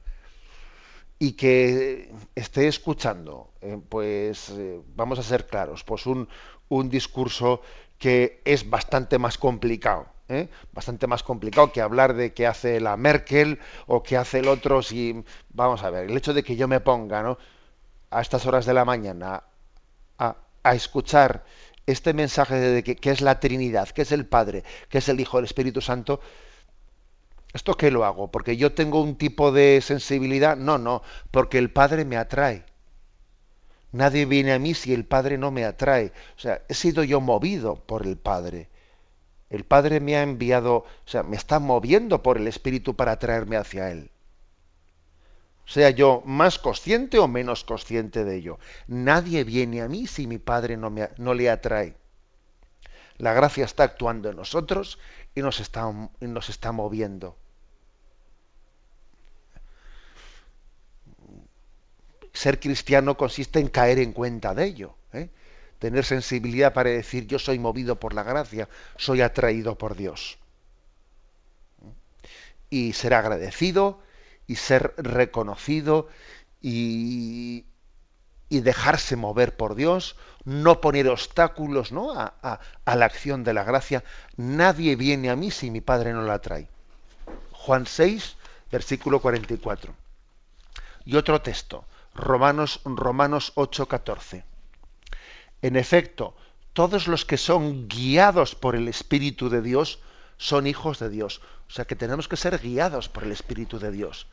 y 1.17 1.33
que 1.33 2.11
esté 2.35 2.67
escuchando, 2.67 3.51
eh, 3.61 3.77
pues 3.89 4.49
eh, 4.49 4.81
vamos 4.95 5.19
a 5.19 5.23
ser 5.23 5.47
claros, 5.47 5.83
pues 5.83 6.05
un, 6.05 6.27
un 6.67 6.89
discurso 6.89 7.61
que 7.97 8.41
es 8.43 8.69
bastante 8.69 9.19
más 9.19 9.37
complicado 9.37 10.07
¿eh? 10.31 10.49
bastante 10.73 11.07
más 11.07 11.23
complicado 11.23 11.71
que 11.71 11.81
hablar 11.81 12.13
de 12.13 12.33
qué 12.33 12.47
hace 12.47 12.79
la 12.79 12.97
Merkel 12.97 13.59
o 13.87 14.03
qué 14.03 14.17
hace 14.17 14.39
el 14.39 14.47
otro. 14.47 14.81
Si 14.81 15.23
vamos 15.49 15.83
a 15.83 15.89
ver, 15.89 16.09
el 16.09 16.17
hecho 16.17 16.33
de 16.33 16.43
que 16.43 16.55
yo 16.55 16.67
me 16.67 16.79
ponga, 16.79 17.21
¿no? 17.21 17.37
A 18.09 18.21
estas 18.21 18.45
horas 18.45 18.65
de 18.65 18.73
la 18.73 18.85
mañana 18.85 19.43
a, 20.17 20.35
escuchar 20.75 21.43
este 21.87 22.13
mensaje 22.13 22.55
de 22.55 22.83
que, 22.83 23.09
es 23.09 23.21
la 23.21 23.39
Trinidad, 23.39 23.89
que 23.89 24.03
es 24.03 24.11
el 24.11 24.25
Padre, 24.27 24.63
que 24.89 24.99
es 24.99 25.09
el 25.09 25.19
Hijo, 25.19 25.39
el 25.39 25.45
Espíritu 25.45 25.81
Santo. 25.81 26.21
¿Esto 27.53 27.73
qué 27.73 27.91
lo 27.91 28.05
hago? 28.05 28.31
¿Porque 28.31 28.55
yo 28.57 28.73
tengo 28.73 29.01
un 29.01 29.17
tipo 29.17 29.51
de 29.51 29.81
sensibilidad? 29.81 30.55
No, 30.55 30.77
no, 30.77 31.01
porque 31.31 31.57
el 31.57 31.71
Padre 31.71 32.05
me 32.05 32.17
atrae. 32.17 32.63
Nadie 33.91 34.25
viene 34.25 34.53
a 34.53 34.59
mí 34.59 34.73
si 34.73 34.93
el 34.93 35.05
Padre 35.05 35.37
no 35.37 35.51
me 35.51 35.65
atrae. 35.65 36.13
O 36.37 36.39
sea, 36.39 36.61
he 36.69 36.73
sido 36.73 37.03
yo 37.03 37.19
movido 37.19 37.75
por 37.75 38.05
el 38.07 38.17
Padre. 38.17 38.69
El 39.51 39.65
Padre 39.65 39.99
me 39.99 40.15
ha 40.15 40.23
enviado, 40.23 40.77
o 40.77 40.85
sea, 41.05 41.23
me 41.23 41.35
está 41.35 41.59
moviendo 41.59 42.23
por 42.23 42.37
el 42.37 42.47
Espíritu 42.47 42.95
para 42.95 43.19
traerme 43.19 43.57
hacia 43.57 43.91
Él. 43.91 44.09
Sea 45.65 45.89
yo 45.89 46.23
más 46.25 46.57
consciente 46.57 47.19
o 47.19 47.27
menos 47.27 47.65
consciente 47.65 48.23
de 48.23 48.37
ello. 48.37 48.59
Nadie 48.87 49.43
viene 49.43 49.81
a 49.81 49.89
mí 49.89 50.07
si 50.07 50.25
mi 50.25 50.37
Padre 50.37 50.77
no, 50.77 50.89
me, 50.89 51.09
no 51.17 51.33
le 51.33 51.49
atrae. 51.49 51.97
La 53.17 53.33
gracia 53.33 53.65
está 53.65 53.83
actuando 53.83 54.29
en 54.29 54.37
nosotros 54.37 54.99
y 55.35 55.41
nos 55.41 55.59
está, 55.59 55.91
nos 56.21 56.49
está 56.49 56.71
moviendo. 56.71 57.37
Ser 62.31 62.57
cristiano 62.61 63.17
consiste 63.17 63.59
en 63.59 63.67
caer 63.67 63.99
en 63.99 64.13
cuenta 64.13 64.55
de 64.55 64.63
ello. 64.63 64.95
¿eh? 65.11 65.29
Tener 65.81 66.05
sensibilidad 66.05 66.73
para 66.73 66.91
decir 66.91 67.25
yo 67.25 67.39
soy 67.39 67.57
movido 67.57 67.99
por 67.99 68.13
la 68.13 68.21
gracia, 68.21 68.69
soy 68.97 69.21
atraído 69.21 69.79
por 69.79 69.95
Dios. 69.95 70.37
Y 72.69 72.93
ser 72.93 73.15
agradecido 73.15 73.99
y 74.45 74.57
ser 74.57 74.93
reconocido 74.97 76.07
y, 76.61 77.65
dejarse 78.49 79.15
mover 79.15 79.57
por 79.57 79.73
Dios, 79.73 80.17
no 80.45 80.81
poner 80.81 81.07
obstáculos 81.07 81.91
¿no? 81.91 82.13
A, 82.13 82.35
a, 82.85 82.95
la 82.95 83.05
acción 83.05 83.43
de 83.43 83.53
la 83.53 83.63
gracia. 83.63 84.03
Nadie 84.37 84.95
viene 84.95 85.31
a 85.31 85.35
mí 85.35 85.49
si 85.49 85.71
mi 85.71 85.81
Padre 85.81 86.13
no 86.13 86.21
la 86.21 86.39
trae. 86.39 86.67
Juan 87.53 87.87
6, 87.87 88.37
versículo 88.71 89.19
44. 89.19 89.95
Y 91.05 91.15
otro 91.15 91.41
texto, 91.41 91.85
Romanos, 92.13 92.81
Romanos 92.85 93.51
8, 93.55 93.87
14. 93.87 94.50
En 95.61 95.75
efecto, 95.75 96.35
todos 96.73 97.07
los 97.07 97.25
que 97.25 97.37
son 97.37 97.87
guiados 97.87 98.55
por 98.55 98.75
el 98.75 98.87
Espíritu 98.87 99.49
de 99.49 99.61
Dios 99.61 99.99
son 100.37 100.67
hijos 100.67 100.99
de 100.99 101.09
Dios. 101.09 101.41
O 101.67 101.71
sea 101.71 101.85
que 101.85 101.95
tenemos 101.95 102.27
que 102.27 102.37
ser 102.37 102.59
guiados 102.59 103.09
por 103.09 103.23
el 103.23 103.31
Espíritu 103.31 103.79
de 103.79 103.91
Dios. 103.91 104.27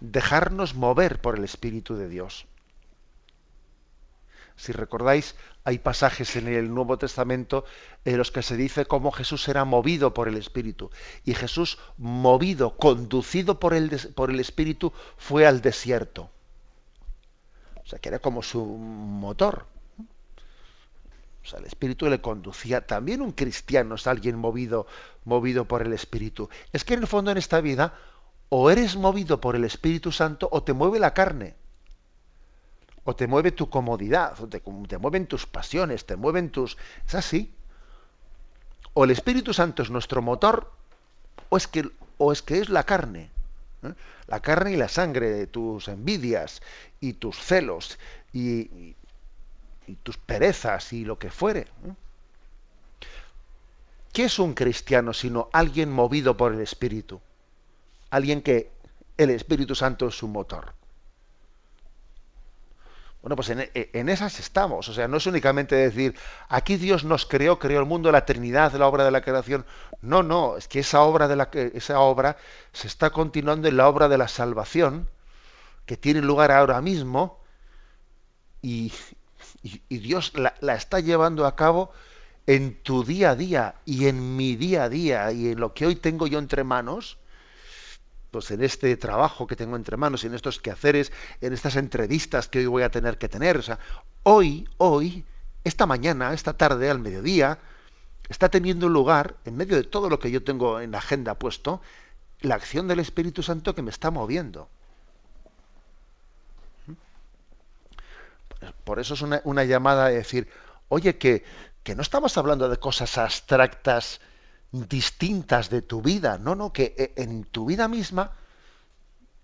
Dejarnos 0.00 0.74
mover 0.74 1.20
por 1.20 1.38
el 1.38 1.44
Espíritu 1.44 1.96
de 1.96 2.08
Dios. 2.08 2.46
Si 4.56 4.72
recordáis, 4.72 5.34
hay 5.64 5.78
pasajes 5.78 6.36
en 6.36 6.48
el 6.48 6.72
Nuevo 6.72 6.98
Testamento 6.98 7.64
en 8.04 8.18
los 8.18 8.30
que 8.30 8.42
se 8.42 8.56
dice 8.56 8.84
cómo 8.84 9.10
Jesús 9.10 9.48
era 9.48 9.64
movido 9.64 10.12
por 10.12 10.28
el 10.28 10.36
Espíritu. 10.36 10.90
Y 11.24 11.34
Jesús, 11.34 11.78
movido, 11.96 12.76
conducido 12.76 13.58
por 13.58 13.74
el, 13.74 13.90
por 14.14 14.30
el 14.30 14.40
Espíritu, 14.40 14.92
fue 15.16 15.46
al 15.46 15.62
desierto. 15.62 16.30
O 17.84 17.86
sea, 17.86 17.98
que 17.98 18.08
era 18.08 18.18
como 18.18 18.42
su 18.42 18.64
motor. 18.64 19.66
O 21.42 21.46
sea, 21.46 21.58
el 21.58 21.66
Espíritu 21.66 22.08
le 22.08 22.20
conducía. 22.20 22.86
También 22.86 23.20
un 23.20 23.32
cristiano 23.32 23.96
es 23.96 24.06
alguien 24.06 24.38
movido, 24.38 24.86
movido 25.24 25.66
por 25.66 25.82
el 25.82 25.92
Espíritu. 25.92 26.48
Es 26.72 26.84
que 26.84 26.94
en 26.94 27.00
el 27.00 27.06
fondo 27.06 27.30
en 27.30 27.38
esta 27.38 27.60
vida 27.60 27.94
o 28.54 28.70
eres 28.70 28.96
movido 28.96 29.40
por 29.40 29.56
el 29.56 29.64
Espíritu 29.64 30.12
Santo 30.12 30.46
o 30.52 30.62
te 30.62 30.74
mueve 30.74 30.98
la 30.98 31.14
carne. 31.14 31.54
O 33.04 33.16
te 33.16 33.26
mueve 33.26 33.50
tu 33.50 33.70
comodidad, 33.70 34.38
o 34.40 34.46
te, 34.46 34.62
mueven 34.98 35.26
tus 35.26 35.46
pasiones, 35.46 36.04
te 36.04 36.16
mueven 36.16 36.50
tus... 36.50 36.76
Es 37.06 37.14
así. 37.14 37.52
O 38.94 39.04
el 39.04 39.10
Espíritu 39.10 39.54
Santo 39.54 39.82
es 39.82 39.90
nuestro 39.90 40.20
motor, 40.20 40.70
o 41.48 41.56
es 41.56 41.66
que, 41.66 41.90
o 42.18 42.30
es, 42.30 42.42
que 42.42 42.58
es 42.58 42.68
la 42.68 42.84
carne. 42.84 43.30
¿eh? 43.82 43.94
La 44.26 44.40
carne 44.40 44.72
y 44.72 44.76
la 44.76 44.88
sangre 44.88 45.30
de 45.30 45.46
tus 45.46 45.88
envidias 45.88 46.60
y 47.00 47.14
tus 47.14 47.38
celos 47.38 47.98
y, 48.34 48.60
y 48.60 48.96
tus 50.02 50.16
perezas 50.18 50.92
y 50.92 51.04
lo 51.04 51.18
que 51.18 51.30
fuere. 51.30 51.66
¿Qué 54.12 54.24
es 54.24 54.38
un 54.38 54.54
cristiano 54.54 55.12
sino 55.12 55.48
alguien 55.52 55.90
movido 55.90 56.36
por 56.36 56.52
el 56.52 56.60
Espíritu? 56.60 57.20
Alguien 58.10 58.42
que 58.42 58.70
el 59.16 59.30
Espíritu 59.30 59.74
Santo 59.74 60.08
es 60.08 60.14
su 60.16 60.28
motor. 60.28 60.74
Bueno, 63.22 63.36
pues 63.36 63.50
en, 63.50 64.08
esas 64.08 64.40
estamos. 64.40 64.88
O 64.88 64.92
sea, 64.92 65.06
no 65.06 65.16
es 65.16 65.26
únicamente 65.26 65.76
decir, 65.76 66.16
aquí 66.48 66.76
Dios 66.76 67.04
nos 67.04 67.24
creó, 67.24 67.58
creó 67.58 67.78
el 67.78 67.86
mundo, 67.86 68.10
la 68.10 68.26
Trinidad, 68.26 68.72
la 68.72 68.88
obra 68.88 69.04
de 69.04 69.12
la 69.12 69.22
creación. 69.22 69.64
No, 70.02 70.24
no, 70.24 70.56
es 70.56 70.66
que 70.66 70.80
esa 70.80 71.02
obra, 71.02 71.28
de 71.28 71.36
la, 71.36 71.48
esa 71.52 72.00
obra 72.00 72.36
se 72.72 72.88
está 72.88 73.10
continuando 73.10 73.68
en 73.68 73.76
la 73.76 73.88
obra 73.88 74.08
de 74.08 74.18
la 74.18 74.26
salvación, 74.26 75.08
que 75.86 75.96
tiene 75.96 76.20
lugar 76.20 76.50
ahora 76.50 76.80
mismo, 76.80 77.40
y, 78.60 78.92
Dios 79.88 80.32
la, 80.34 80.54
la, 80.60 80.74
está 80.74 81.00
llevando 81.00 81.46
a 81.46 81.56
cabo 81.56 81.92
en 82.46 82.82
tu 82.82 83.04
día 83.04 83.30
a 83.30 83.36
día, 83.36 83.76
y 83.84 84.06
en 84.06 84.36
mi 84.36 84.56
día 84.56 84.84
a 84.84 84.88
día, 84.88 85.32
y 85.32 85.48
en 85.48 85.60
lo 85.60 85.74
que 85.74 85.86
hoy 85.86 85.96
tengo 85.96 86.26
yo 86.26 86.38
entre 86.38 86.64
manos, 86.64 87.18
pues 88.32 88.50
en 88.50 88.64
este 88.64 88.96
trabajo 88.96 89.46
que 89.46 89.56
tengo 89.56 89.76
entre 89.76 89.96
manos, 89.96 90.24
en 90.24 90.34
estos 90.34 90.58
quehaceres, 90.58 91.12
en 91.40 91.52
estas 91.52 91.76
entrevistas 91.76 92.48
que 92.48 92.60
hoy 92.60 92.66
voy 92.66 92.82
a 92.82 92.90
tener 92.90 93.18
que 93.18 93.28
tener. 93.28 93.58
O 93.58 93.62
sea, 93.62 93.78
hoy, 94.22 94.66
hoy, 94.78 95.24
esta 95.64 95.86
mañana, 95.86 96.32
esta 96.32 96.56
tarde, 96.56 96.90
al 96.90 96.98
mediodía, 96.98 97.58
está 98.28 98.48
teniendo 98.48 98.88
lugar, 98.88 99.36
en 99.44 99.56
medio 99.56 99.76
de 99.76 99.84
todo 99.84 100.08
lo 100.08 100.18
que 100.18 100.30
yo 100.30 100.42
tengo 100.42 100.80
en 100.80 100.92
la 100.92 100.98
agenda 100.98 101.38
puesto, 101.38 101.82
la 102.40 102.54
acción 102.54 102.88
del 102.88 103.00
Espíritu 103.00 103.42
Santo 103.42 103.74
que 103.74 103.82
me 103.82 103.90
está 103.90 104.10
moviendo. 104.10 104.70
Por 108.84 108.98
eso 108.98 109.14
es 109.14 109.22
una, 109.22 109.64
llamada 109.64 110.08
de 110.08 110.16
decir, 110.16 110.48
oye, 110.88 111.18
que, 111.18 111.44
que 111.82 111.94
no 111.94 112.02
estamos 112.02 112.36
hablando 112.38 112.68
de 112.68 112.78
cosas 112.78 113.18
abstractas, 113.18 114.20
distintas 114.72 115.70
de 115.70 115.82
tu 115.82 116.02
vida. 116.02 116.38
No, 116.38 116.54
no, 116.54 116.72
que 116.72 116.94
eh, 116.96 117.12
en 117.16 117.44
tu 117.44 117.66
vida 117.66 117.88
misma 117.88 118.32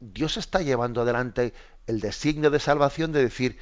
Dios 0.00 0.36
está 0.36 0.60
llevando 0.60 1.02
adelante 1.02 1.52
el 1.86 2.00
designio 2.00 2.50
de 2.50 2.60
salvación 2.60 3.12
de 3.12 3.22
decir 3.22 3.58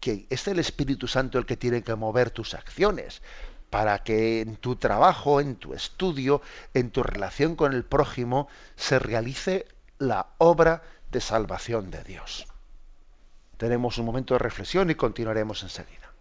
que 0.00 0.26
es 0.30 0.46
el 0.48 0.58
Espíritu 0.58 1.08
Santo 1.08 1.38
el 1.38 1.46
que 1.46 1.56
tiene 1.56 1.82
que 1.82 1.94
mover 1.94 2.30
tus 2.30 2.54
acciones 2.54 3.22
para 3.70 4.02
que 4.02 4.40
en 4.40 4.56
tu 4.56 4.76
trabajo, 4.76 5.40
en 5.40 5.56
tu 5.56 5.74
estudio, 5.74 6.40
en 6.72 6.90
tu 6.90 7.02
relación 7.02 7.54
con 7.54 7.74
el 7.74 7.84
prójimo, 7.84 8.48
se 8.76 8.98
realice 8.98 9.66
la 9.98 10.28
obra 10.38 10.82
de 11.10 11.20
salvación 11.20 11.90
de 11.90 12.02
Dios. 12.04 12.46
Tenemos 13.58 13.98
un 13.98 14.06
momento 14.06 14.34
de 14.34 14.38
reflexión 14.38 14.88
y 14.88 14.94
continuaremos 14.94 15.62
enseguida. 15.64 16.12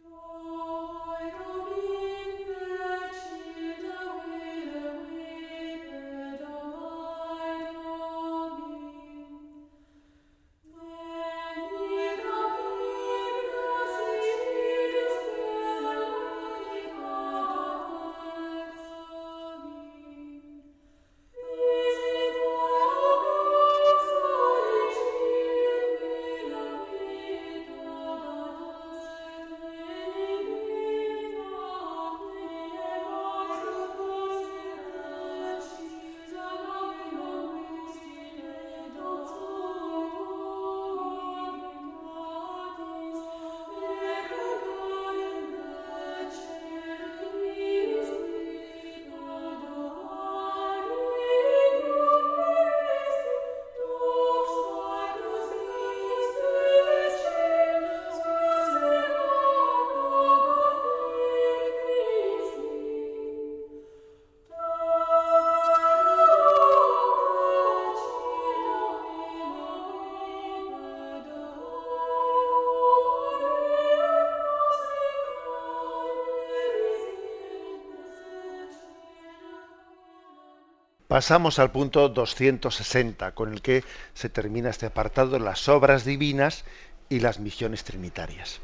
Pasamos 81.17 81.57
al 81.57 81.71
punto 81.71 82.09
260, 82.09 83.31
con 83.31 83.51
el 83.51 83.63
que 83.63 83.83
se 84.13 84.29
termina 84.29 84.69
este 84.69 84.85
apartado, 84.85 85.39
las 85.39 85.67
obras 85.67 86.05
divinas 86.05 86.63
y 87.09 87.21
las 87.21 87.39
misiones 87.39 87.83
trinitarias. 87.83 88.59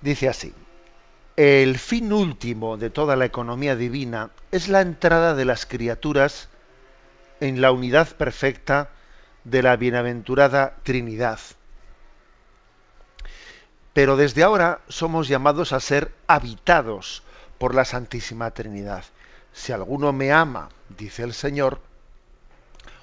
Dice 0.00 0.30
así, 0.30 0.54
el 1.36 1.78
fin 1.78 2.10
último 2.10 2.78
de 2.78 2.88
toda 2.88 3.16
la 3.16 3.26
economía 3.26 3.76
divina 3.76 4.30
es 4.50 4.68
la 4.68 4.80
entrada 4.80 5.34
de 5.34 5.44
las 5.44 5.66
criaturas 5.66 6.48
en 7.40 7.60
la 7.60 7.70
unidad 7.70 8.08
perfecta 8.16 8.88
de 9.44 9.62
la 9.62 9.76
bienaventurada 9.76 10.76
Trinidad. 10.84 11.38
Pero 13.92 14.16
desde 14.16 14.42
ahora 14.42 14.80
somos 14.88 15.28
llamados 15.28 15.74
a 15.74 15.80
ser 15.80 16.14
habitados 16.26 17.22
por 17.58 17.74
la 17.74 17.84
Santísima 17.84 18.52
Trinidad 18.52 19.04
si 19.52 19.72
alguno 19.72 20.12
me 20.12 20.32
ama, 20.32 20.68
dice 20.88 21.22
el 21.22 21.34
Señor, 21.34 21.80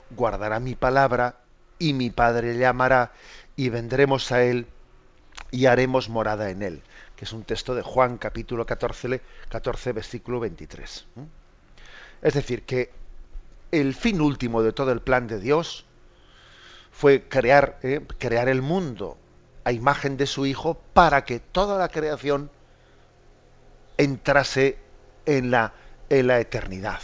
guardará 0.10 0.60
mi 0.60 0.76
palabra 0.76 1.38
y 1.78 1.94
mi 1.94 2.10
Padre 2.10 2.54
le 2.54 2.66
amará 2.66 3.12
y 3.56 3.70
vendremos 3.70 4.32
a 4.32 4.44
él 4.44 4.68
y 5.52 5.66
haremos 5.66 6.10
morada 6.10 6.50
en 6.50 6.64
él, 6.64 6.82
que 7.16 7.26
es 7.26 7.34
un 7.34 7.44
texto 7.44 7.76
de 7.76 7.82
Juan 7.82 8.18
capítulo 8.18 8.66
14, 8.66 9.22
14 9.50 9.94
versículo 9.94 10.40
23. 10.40 11.08
Es 12.22 12.34
decir, 12.34 12.64
que 12.64 12.92
el 13.72 13.94
fin 13.94 14.20
último 14.22 14.62
de 14.64 14.74
todo 14.74 14.92
el 14.92 15.02
plan 15.02 15.28
de 15.28 15.40
Dios 15.40 15.86
fue 16.92 17.28
crear, 17.30 17.80
eh, 17.84 18.02
crear 18.18 18.50
el 18.50 18.62
mundo 18.62 19.18
a 19.64 19.72
imagen 19.72 20.18
de 20.18 20.26
su 20.26 20.46
Hijo 20.46 20.82
para 20.94 21.24
que 21.24 21.40
toda 21.40 21.78
la 21.78 21.90
creación 21.90 22.50
entrase 23.98 24.78
en 25.26 25.52
la 25.52 25.74
en 26.10 26.28
la 26.28 26.39
eternidad, 26.39 27.02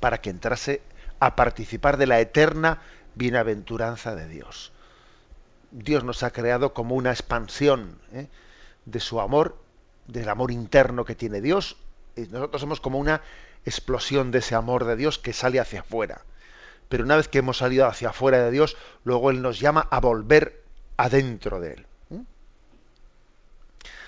para 0.00 0.20
que 0.20 0.30
entrase 0.30 0.82
a 1.20 1.36
participar 1.36 1.96
de 1.96 2.06
la 2.06 2.20
eterna 2.20 2.80
bienaventuranza 3.14 4.14
de 4.14 4.28
Dios. 4.28 4.72
Dios 5.70 6.04
nos 6.04 6.22
ha 6.22 6.30
creado 6.30 6.72
como 6.72 6.94
una 6.94 7.10
expansión 7.10 7.98
¿eh? 8.12 8.28
de 8.86 9.00
su 9.00 9.20
amor, 9.20 9.56
del 10.06 10.28
amor 10.28 10.50
interno 10.50 11.04
que 11.04 11.14
tiene 11.14 11.40
Dios, 11.40 11.76
y 12.16 12.22
nosotros 12.22 12.60
somos 12.60 12.80
como 12.80 12.98
una 12.98 13.22
explosión 13.64 14.30
de 14.30 14.38
ese 14.38 14.54
amor 14.54 14.84
de 14.84 14.96
Dios 14.96 15.18
que 15.18 15.32
sale 15.32 15.60
hacia 15.60 15.80
afuera. 15.80 16.22
Pero 16.88 17.04
una 17.04 17.16
vez 17.16 17.28
que 17.28 17.38
hemos 17.38 17.58
salido 17.58 17.86
hacia 17.86 18.10
afuera 18.10 18.42
de 18.42 18.50
Dios, 18.50 18.76
luego 19.04 19.30
Él 19.30 19.42
nos 19.42 19.60
llama 19.60 19.86
a 19.90 20.00
volver 20.00 20.62
adentro 20.96 21.60
de 21.60 21.74
Él. 21.74 21.86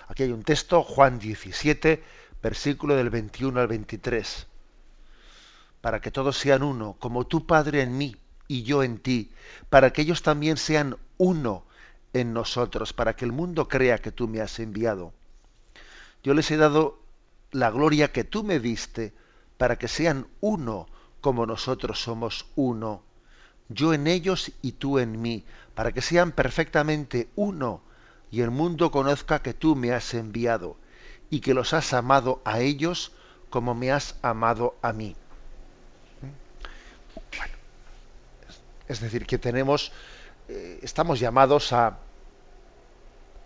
Aquí 0.09 0.25
hay 0.25 0.33
un 0.33 0.43
texto, 0.43 0.83
Juan 0.83 1.21
17, 1.21 2.03
versículo 2.43 2.97
del 2.97 3.11
21 3.11 3.61
al 3.61 3.69
23, 3.69 4.47
para 5.81 6.01
que 6.01 6.11
todos 6.11 6.37
sean 6.39 6.63
uno, 6.63 6.97
como 6.99 7.27
tu 7.27 7.47
Padre 7.47 7.83
en 7.83 7.97
mí 7.97 8.17
y 8.49 8.63
yo 8.63 8.83
en 8.83 8.99
ti, 8.99 9.31
para 9.69 9.93
que 9.93 10.03
ellos 10.03 10.23
también 10.23 10.57
sean 10.57 10.97
uno 11.19 11.65
en 12.13 12.33
nosotros, 12.33 12.93
para 12.93 13.15
que 13.15 13.25
el 13.25 13.33
mundo 13.33 13.69
crea 13.69 13.99
que 13.99 14.13
tú 14.13 14.27
me 14.27 14.41
has 14.41 14.59
enviado. 14.59 15.13
Yo 16.23 16.35
les 16.35 16.51
he 16.51 16.57
dado 16.57 16.99
la 17.53 17.71
gloria 17.71 18.13
que 18.13 18.25
tú 18.25 18.43
me 18.43 18.59
diste, 18.59 19.13
para 19.59 19.77
que 19.77 19.89
sean 19.89 20.27
uno 20.41 20.87
como 21.21 21.47
nosotros 21.47 22.01
somos 22.01 22.47
uno, 22.57 23.03
yo 23.69 23.93
en 23.93 24.07
ellos 24.07 24.51
y 24.63 24.73
tú 24.73 24.99
en 24.99 25.21
mí, 25.21 25.45
para 25.75 25.93
que 25.93 26.01
sean 26.01 26.33
perfectamente 26.33 27.29
uno, 27.37 27.83
y 28.31 28.41
el 28.41 28.51
mundo 28.51 28.91
conozca 28.91 29.43
que 29.43 29.55
tú 29.55 29.77
me 29.77 29.93
has 29.93 30.15
enviado 30.15 30.77
y 31.31 31.41
que 31.41 31.55
los 31.55 31.73
has 31.73 31.93
amado 31.93 32.41
a 32.45 32.61
ellos 32.61 33.13
como 33.49 33.75
me 33.75 33.93
has 33.93 34.17
amado 34.23 34.75
a 34.83 34.93
mí. 34.93 35.17
es 38.89 39.01
decir, 39.01 39.25
que 39.25 39.39
tenemos, 39.39 39.93
eh, 40.49 40.81
estamos 40.83 41.21
llamados 41.21 41.73
a, 41.73 41.99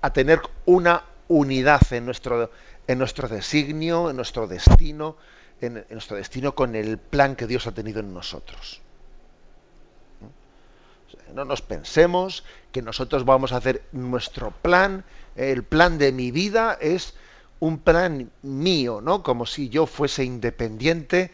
a 0.01 0.11
tener 0.11 0.41
una 0.65 1.05
unidad 1.29 1.81
en 1.93 2.07
nuestro, 2.07 2.51
en 2.87 2.99
nuestro 2.99 3.29
designio, 3.29 4.09
en 4.09 4.17
nuestro 4.17 4.47
destino, 4.47 5.17
en, 5.61 5.85
nuestro 5.91 6.17
destino 6.17 6.55
con 6.55 6.75
el 6.75 6.97
plan 6.97 7.37
que 7.37 7.47
Dios 7.47 7.67
ha 7.67 7.73
tenido 7.73 8.01
en 8.01 8.15
nosotros. 8.15 8.81
No 11.35 11.45
nos 11.45 11.63
pensemos 11.63 12.45
que 12.73 12.81
nosotros 12.81 13.25
vamos 13.25 13.53
a 13.53 13.57
hacer 13.57 13.83
nuestro 13.93 14.51
plan, 14.51 15.05
el 15.37 15.63
plan 15.63 15.99
de 15.99 16.13
mi 16.13 16.31
vida 16.31 16.79
es 16.81 17.15
un 17.65 17.79
plan 17.79 18.31
mío, 18.43 19.01
¿no? 19.01 19.23
Como 19.23 19.47
si 19.47 19.71
yo 19.71 19.87
fuese 19.87 20.23
independiente 20.23 21.31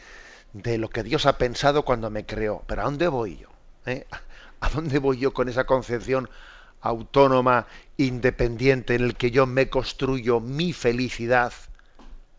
de 0.52 0.78
lo 0.78 0.88
que 0.88 1.02
Dios 1.02 1.26
ha 1.26 1.38
pensado 1.38 1.84
cuando 1.84 2.08
me 2.08 2.24
creó. 2.24 2.62
Pero 2.68 2.82
¿a 2.82 2.84
dónde 2.84 3.08
voy 3.08 3.38
yo? 3.38 3.48
¿Eh? 3.86 4.06
¿A 4.60 4.68
dónde 4.68 5.00
voy 5.00 5.18
yo 5.18 5.34
con 5.34 5.48
esa 5.48 5.64
concepción 5.64 6.30
autónoma, 6.82 7.66
independiente, 7.96 8.94
en 8.94 9.02
el 9.02 9.16
que 9.16 9.32
yo 9.32 9.46
me 9.46 9.68
construyo 9.70 10.38
mi 10.38 10.72
felicidad 10.72 11.52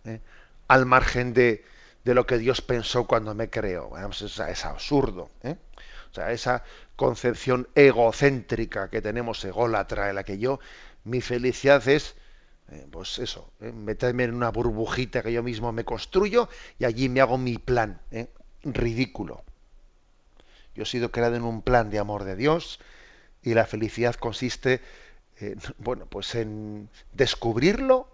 ¿eh? 0.05 0.21
al 0.69 0.85
margen 0.85 1.33
de, 1.33 1.65
de, 2.05 2.13
lo 2.13 2.25
que 2.25 2.37
Dios 2.37 2.61
pensó 2.61 3.05
cuando 3.05 3.35
me 3.35 3.49
creó? 3.49 3.89
Bueno, 3.89 4.07
pues 4.07 4.21
es, 4.21 4.65
absurdo. 4.65 5.29
¿eh? 5.43 5.57
O 6.11 6.13
sea, 6.13 6.31
esa 6.31 6.63
concepción 6.95 7.67
egocéntrica 7.75 8.89
que 8.89 9.01
tenemos, 9.01 9.43
ególatra, 9.43 10.07
en 10.07 10.15
la 10.15 10.23
que 10.23 10.37
yo, 10.37 10.61
mi 11.03 11.19
felicidad 11.19 11.85
es 11.89 12.15
eh, 12.71 12.87
pues 12.89 13.19
eso, 13.19 13.51
eh, 13.59 13.73
meterme 13.73 14.23
en 14.23 14.33
una 14.33 14.49
burbujita 14.49 15.21
que 15.21 15.33
yo 15.33 15.43
mismo 15.43 15.73
me 15.73 15.83
construyo 15.83 16.47
y 16.79 16.85
allí 16.85 17.09
me 17.09 17.19
hago 17.19 17.37
mi 17.37 17.57
plan, 17.57 17.99
eh, 18.11 18.29
ridículo. 18.63 19.43
Yo 20.73 20.83
he 20.83 20.85
sido 20.85 21.11
creado 21.11 21.35
en 21.35 21.43
un 21.43 21.63
plan 21.63 21.89
de 21.89 21.99
amor 21.99 22.23
de 22.23 22.37
Dios 22.37 22.79
y 23.43 23.55
la 23.55 23.65
felicidad 23.65 24.15
consiste, 24.15 24.79
bueno, 25.79 26.05
pues 26.05 26.33
en 26.35 26.87
descubrirlo 27.11 28.07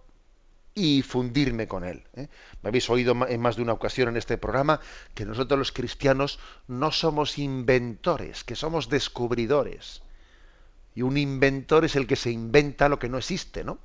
y 0.73 1.03
fundirme 1.03 1.67
con 1.67 1.83
él. 1.83 2.03
Me 2.15 2.69
habéis 2.69 2.89
oído 2.89 3.15
en 3.27 3.39
más 3.39 3.57
de 3.57 3.61
una 3.61 3.73
ocasión 3.73 4.09
en 4.09 4.17
este 4.17 4.39
programa 4.39 4.79
que 5.13 5.25
nosotros 5.25 5.59
los 5.59 5.71
cristianos 5.71 6.39
no 6.67 6.91
somos 6.91 7.37
inventores, 7.37 8.43
que 8.43 8.55
somos 8.55 8.89
descubridores. 8.89 10.01
Y 10.95 11.03
un 11.03 11.17
inventor 11.17 11.85
es 11.85 11.95
el 11.95 12.07
que 12.07 12.15
se 12.15 12.31
inventa 12.31 12.89
lo 12.89 12.97
que 12.97 13.09
no 13.09 13.19
existe, 13.19 13.63
¿no? 13.63 13.77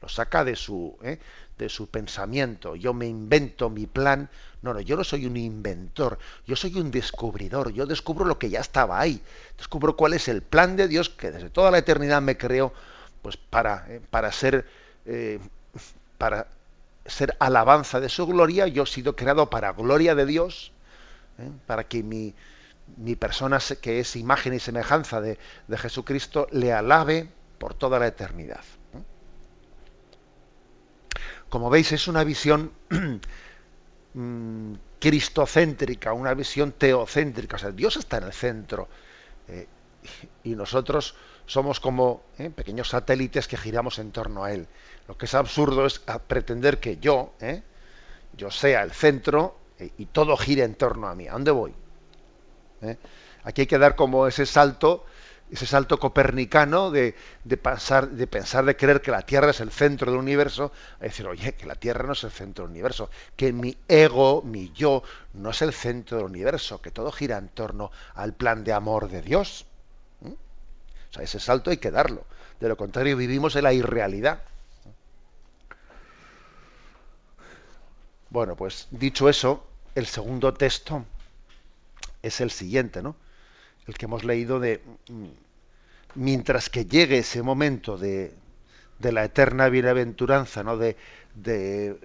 Lo 0.00 0.08
saca 0.08 0.44
de 0.44 0.56
su, 0.56 0.96
¿eh? 1.02 1.18
de 1.58 1.68
su 1.68 1.88
pensamiento. 1.88 2.76
Yo 2.76 2.92
me 2.92 3.06
invento 3.06 3.70
mi 3.70 3.86
plan. 3.86 4.28
No, 4.62 4.74
no, 4.74 4.80
yo 4.80 4.96
no 4.96 5.04
soy 5.04 5.26
un 5.26 5.36
inventor, 5.36 6.18
yo 6.46 6.56
soy 6.56 6.78
un 6.78 6.90
descubridor. 6.90 7.72
Yo 7.72 7.86
descubro 7.86 8.24
lo 8.24 8.38
que 8.38 8.50
ya 8.50 8.60
estaba 8.60 9.00
ahí. 9.00 9.22
Descubro 9.56 9.96
cuál 9.96 10.12
es 10.14 10.28
el 10.28 10.42
plan 10.42 10.76
de 10.76 10.88
Dios 10.88 11.08
que 11.08 11.30
desde 11.30 11.50
toda 11.50 11.70
la 11.70 11.78
eternidad 11.78 12.20
me 12.20 12.36
creó, 12.36 12.72
pues 13.22 13.36
para, 13.36 13.86
¿eh? 13.88 14.00
para 14.10 14.32
ser, 14.32 14.66
eh, 15.06 15.40
para 16.18 16.48
ser 17.06 17.36
alabanza 17.38 18.00
de 18.00 18.08
su 18.08 18.26
gloria. 18.26 18.66
Yo 18.66 18.82
he 18.82 18.86
sido 18.86 19.16
creado 19.16 19.48
para 19.48 19.72
gloria 19.72 20.14
de 20.14 20.26
Dios, 20.26 20.72
para 21.66 21.84
que 21.84 22.02
mi, 22.02 22.34
mi 22.96 23.14
persona 23.14 23.58
que 23.80 24.00
es 24.00 24.16
imagen 24.16 24.54
y 24.54 24.58
semejanza 24.58 25.20
de, 25.20 25.38
de 25.68 25.78
Jesucristo 25.78 26.48
le 26.50 26.72
alabe 26.72 27.28
por 27.58 27.74
toda 27.74 27.98
la 27.98 28.06
eternidad. 28.06 28.62
Como 31.48 31.70
veis, 31.70 31.92
es 31.92 32.08
una 32.08 32.24
visión 32.24 32.72
mm, 34.14 34.74
cristocéntrica, 34.98 36.12
una 36.12 36.34
visión 36.34 36.72
teocéntrica. 36.72 37.56
O 37.56 37.58
sea, 37.58 37.70
Dios 37.70 37.96
está 37.96 38.18
en 38.18 38.24
el 38.24 38.32
centro 38.32 38.88
eh, 39.48 39.66
y 40.44 40.54
nosotros 40.54 41.14
somos 41.46 41.78
como 41.78 42.22
eh, 42.38 42.50
pequeños 42.50 42.88
satélites 42.88 43.46
que 43.46 43.56
giramos 43.56 43.98
en 43.98 44.10
torno 44.10 44.44
a 44.44 44.52
Él. 44.52 44.66
Lo 45.06 45.16
que 45.16 45.26
es 45.26 45.34
absurdo 45.34 45.86
es 45.86 46.00
pretender 46.26 46.80
que 46.80 46.98
yo, 46.98 47.34
eh, 47.40 47.62
yo 48.36 48.50
sea 48.50 48.82
el 48.82 48.90
centro 48.90 49.58
y 49.78 50.06
todo 50.06 50.36
gire 50.36 50.64
en 50.64 50.74
torno 50.74 51.06
a 51.06 51.14
mí. 51.14 51.28
¿A 51.28 51.32
dónde 51.32 51.50
voy? 51.50 51.74
Aquí 53.44 53.62
hay 53.62 53.66
que 53.66 53.78
dar 53.78 53.94
como 53.94 54.26
ese 54.26 54.46
salto 54.46 55.04
ese 55.50 55.66
salto 55.66 55.98
copernicano 55.98 56.90
de, 56.90 57.14
pasar, 57.62 58.10
de 58.10 58.26
pensar, 58.26 58.64
de 58.64 58.76
creer 58.76 59.00
que 59.00 59.10
la 59.10 59.22
Tierra 59.22 59.50
es 59.50 59.60
el 59.60 59.70
centro 59.70 60.10
del 60.10 60.20
universo, 60.20 60.72
a 61.00 61.04
decir, 61.04 61.26
oye, 61.26 61.54
que 61.54 61.66
la 61.66 61.76
Tierra 61.76 62.04
no 62.04 62.14
es 62.14 62.24
el 62.24 62.32
centro 62.32 62.64
del 62.64 62.72
universo, 62.72 63.10
que 63.36 63.52
mi 63.52 63.76
ego, 63.86 64.42
mi 64.42 64.72
yo, 64.72 65.02
no 65.34 65.50
es 65.50 65.62
el 65.62 65.72
centro 65.72 66.18
del 66.18 66.26
universo, 66.26 66.80
que 66.80 66.90
todo 66.90 67.12
gira 67.12 67.38
en 67.38 67.48
torno 67.48 67.92
al 68.14 68.32
plan 68.32 68.64
de 68.64 68.72
amor 68.72 69.08
de 69.08 69.22
Dios. 69.22 69.66
¿Mm? 70.20 70.32
O 70.32 71.12
sea, 71.12 71.22
ese 71.22 71.38
salto 71.38 71.70
hay 71.70 71.76
que 71.76 71.92
darlo. 71.92 72.24
De 72.58 72.68
lo 72.68 72.76
contrario, 72.76 73.16
vivimos 73.16 73.54
en 73.54 73.64
la 73.64 73.72
irrealidad. 73.72 74.40
Bueno, 78.30 78.56
pues 78.56 78.88
dicho 78.90 79.28
eso, 79.28 79.64
el 79.94 80.06
segundo 80.06 80.52
texto 80.54 81.04
es 82.22 82.40
el 82.40 82.50
siguiente, 82.50 83.02
¿no? 83.02 83.14
El 83.86 83.94
que 83.94 84.06
hemos 84.06 84.24
leído 84.24 84.60
de 84.60 84.82
mientras 86.14 86.70
que 86.70 86.86
llegue 86.86 87.18
ese 87.18 87.42
momento 87.42 87.98
de, 87.98 88.34
de 88.98 89.12
la 89.12 89.24
eterna 89.24 89.68
bienaventuranza, 89.68 90.62
¿no? 90.64 90.76
De, 90.76 90.96
de, 91.34 91.96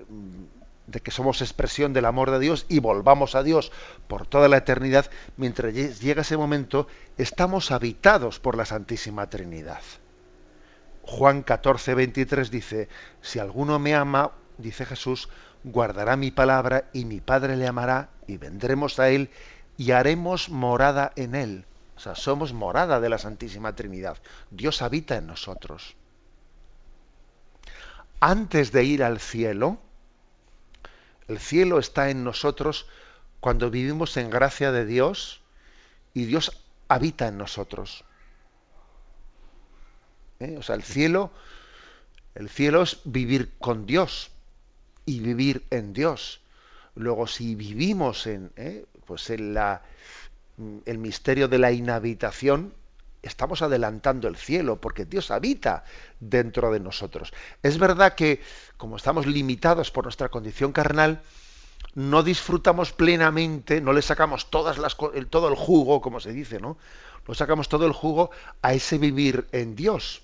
de, 0.88 1.00
que 1.00 1.12
somos 1.12 1.42
expresión 1.42 1.94
del 1.94 2.06
amor 2.06 2.32
de 2.32 2.40
Dios 2.40 2.66
y 2.68 2.80
volvamos 2.80 3.36
a 3.36 3.44
Dios 3.44 3.72
por 4.08 4.28
toda 4.28 4.50
la 4.50 4.58
eternidad, 4.58 5.10
mientras 5.38 5.74
llega 5.74 6.22
ese 6.22 6.38
momento, 6.38 6.88
estamos 7.18 7.72
habitados 7.72 8.40
por 8.40 8.58
la 8.58 8.66
Santísima 8.66 9.30
Trinidad. 9.30 9.82
Juan 11.04 11.42
14, 11.44 11.96
23 11.96 12.52
dice, 12.52 12.90
si 13.22 13.40
alguno 13.40 13.80
me 13.80 13.96
ama, 13.96 14.32
dice 14.58 14.86
Jesús, 14.86 15.30
guardará 15.64 16.16
mi 16.16 16.32
palabra 16.32 16.86
y 16.94 17.06
mi 17.06 17.22
Padre 17.22 17.56
le 17.56 17.68
amará 17.68 18.10
y 18.28 18.38
vendremos 18.38 19.00
a 19.00 19.10
él 19.10 19.30
y 19.78 19.92
haremos 19.92 20.50
morada 20.50 21.12
en 21.16 21.36
él. 21.36 21.66
O 22.02 22.04
sea, 22.04 22.16
somos 22.16 22.52
morada 22.52 23.00
de 23.00 23.10
la 23.10 23.20
Santísima 23.20 23.76
Trinidad. 23.76 24.18
Dios 24.50 24.82
habita 24.82 25.18
en 25.18 25.28
nosotros. 25.28 25.96
Antes 28.20 28.72
de 28.72 28.84
ir 28.84 29.04
al 29.04 29.20
cielo, 29.20 29.78
el 31.28 31.38
cielo 31.38 31.78
está 31.78 32.10
en 32.10 32.24
nosotros 32.24 32.88
cuando 33.40 33.70
vivimos 33.70 34.18
en 34.18 34.32
gracia 34.32 34.72
de 34.72 34.88
Dios 34.88 35.44
y 36.16 36.26
Dios 36.26 36.64
habita 36.88 37.28
en 37.28 37.38
nosotros. 37.38 38.04
¿Eh? 40.40 40.56
O 40.58 40.64
sea, 40.64 40.78
el 40.78 40.84
cielo, 40.84 41.30
el 42.34 42.50
cielo 42.50 42.82
es 42.82 43.00
vivir 43.04 43.54
con 43.60 43.86
Dios 43.86 44.32
y 45.06 45.20
vivir 45.20 45.68
en 45.70 45.94
Dios. 45.94 46.42
Luego, 46.96 47.28
si 47.28 47.54
vivimos 47.54 48.26
en, 48.26 48.52
¿eh? 48.56 48.88
pues 49.06 49.30
en 49.30 49.54
la, 49.54 49.84
el 50.86 50.98
misterio 50.98 51.48
de 51.48 51.60
la 51.60 51.72
inhabitación, 51.72 52.74
estamos 53.22 53.62
adelantando 53.62 54.28
el 54.28 54.36
cielo, 54.36 54.82
porque 54.82 55.06
Dios 55.06 55.32
habita 55.32 55.84
dentro 56.20 56.72
de 56.72 56.80
nosotros. 56.80 57.34
Es 57.62 57.78
verdad 57.78 58.16
que, 58.16 58.42
como 58.78 58.98
estamos 58.98 59.28
limitados 59.28 59.92
por 59.92 60.06
nuestra 60.06 60.30
condición 60.30 60.72
carnal, 60.72 61.22
no 61.94 62.24
disfrutamos 62.24 62.94
plenamente, 62.94 63.82
no 63.82 63.94
le 63.94 64.02
sacamos 64.02 64.50
todas 64.50 64.78
las, 64.78 64.96
todo 65.30 65.50
el 65.50 65.56
jugo, 65.56 66.02
como 66.02 66.20
se 66.20 66.32
dice, 66.32 66.60
¿no? 66.60 66.78
No 67.28 67.34
sacamos 67.34 67.70
todo 67.70 67.86
el 67.86 67.92
jugo 67.92 68.32
a 68.62 68.74
ese 68.74 68.98
vivir 68.98 69.48
en 69.52 69.76
Dios. 69.76 70.24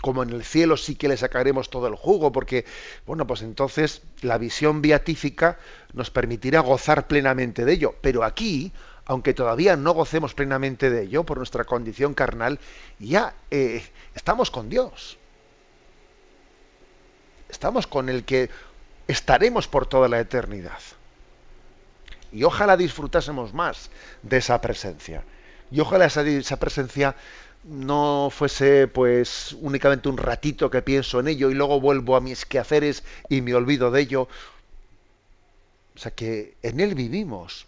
Como 0.00 0.22
en 0.22 0.30
el 0.30 0.44
cielo 0.44 0.76
sí 0.76 0.94
que 0.94 1.08
le 1.08 1.16
sacaremos 1.16 1.70
todo 1.70 1.88
el 1.88 1.96
jugo, 1.96 2.30
porque, 2.30 2.64
bueno, 3.04 3.26
pues 3.26 3.42
entonces 3.42 4.02
la 4.22 4.38
visión 4.38 4.80
beatífica 4.80 5.58
nos 5.92 6.10
permitirá 6.10 6.60
gozar 6.60 7.08
plenamente 7.08 7.64
de 7.64 7.72
ello. 7.72 7.96
Pero 8.00 8.22
aquí, 8.22 8.72
aunque 9.08 9.34
todavía 9.34 9.74
no 9.76 9.92
gocemos 9.94 10.34
plenamente 10.34 10.90
de 10.90 11.04
ello 11.04 11.24
por 11.24 11.38
nuestra 11.38 11.64
condición 11.64 12.12
carnal, 12.12 12.60
ya 12.98 13.34
eh, 13.50 13.82
estamos 14.14 14.50
con 14.50 14.68
Dios. 14.68 15.16
Estamos 17.48 17.86
con 17.86 18.10
el 18.10 18.24
que 18.24 18.50
estaremos 19.08 19.66
por 19.66 19.86
toda 19.86 20.08
la 20.08 20.20
eternidad. 20.20 20.78
Y 22.30 22.44
ojalá 22.44 22.76
disfrutásemos 22.76 23.54
más 23.54 23.90
de 24.22 24.36
esa 24.36 24.60
presencia. 24.60 25.24
Y 25.70 25.80
ojalá 25.80 26.04
esa, 26.04 26.20
esa 26.22 26.58
presencia 26.58 27.16
no 27.64 28.28
fuese 28.30 28.88
pues 28.88 29.56
únicamente 29.62 30.10
un 30.10 30.18
ratito 30.18 30.70
que 30.70 30.82
pienso 30.82 31.18
en 31.20 31.28
ello 31.28 31.50
y 31.50 31.54
luego 31.54 31.80
vuelvo 31.80 32.14
a 32.14 32.20
mis 32.20 32.44
quehaceres 32.44 33.04
y 33.30 33.40
me 33.40 33.54
olvido 33.54 33.90
de 33.90 34.02
ello. 34.02 34.28
O 35.96 35.98
sea 35.98 36.10
que 36.10 36.56
en 36.62 36.80
Él 36.80 36.94
vivimos 36.94 37.66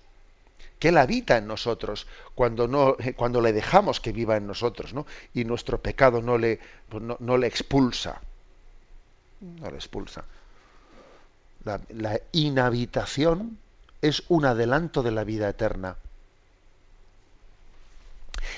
que 0.81 0.89
Él 0.89 0.99
habita 0.99 1.37
en 1.37 1.47
nosotros 1.47 2.07
cuando, 2.35 2.66
no, 2.66 2.97
eh, 2.99 3.12
cuando 3.12 3.41
le 3.41 3.53
dejamos 3.53 4.01
que 4.01 4.12
viva 4.12 4.37
en 4.37 4.47
nosotros, 4.47 4.95
¿no? 4.95 5.07
Y 5.35 5.45
nuestro 5.45 5.78
pecado 5.78 6.22
no 6.22 6.39
le, 6.39 6.59
pues 6.89 7.05
no, 7.05 7.37
le 7.37 7.47
expulsa. 7.47 8.20
No 9.41 9.70
le 9.70 9.76
expulsa. 9.76 10.24
La, 11.64 11.81
la 11.91 12.18
inhabitación 12.33 13.59
es 14.01 14.22
un 14.28 14.47
adelanto 14.47 15.03
de 15.03 15.11
la 15.11 15.22
vida 15.22 15.51
eterna. 15.51 15.97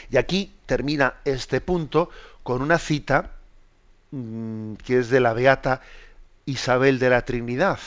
Y 0.09 0.17
aquí 0.17 0.55
termina 0.67 1.15
este 1.25 1.61
punto 1.61 2.09
con 2.45 2.63
una 2.63 2.79
cita 2.79 3.33
mm, 4.13 4.75
que 4.75 5.01
es 5.01 5.11
de 5.11 5.19
la 5.19 5.33
beata 5.33 5.81
Isabel 6.47 7.01
de 7.01 7.11
la 7.11 7.25
Trinidad 7.25 7.81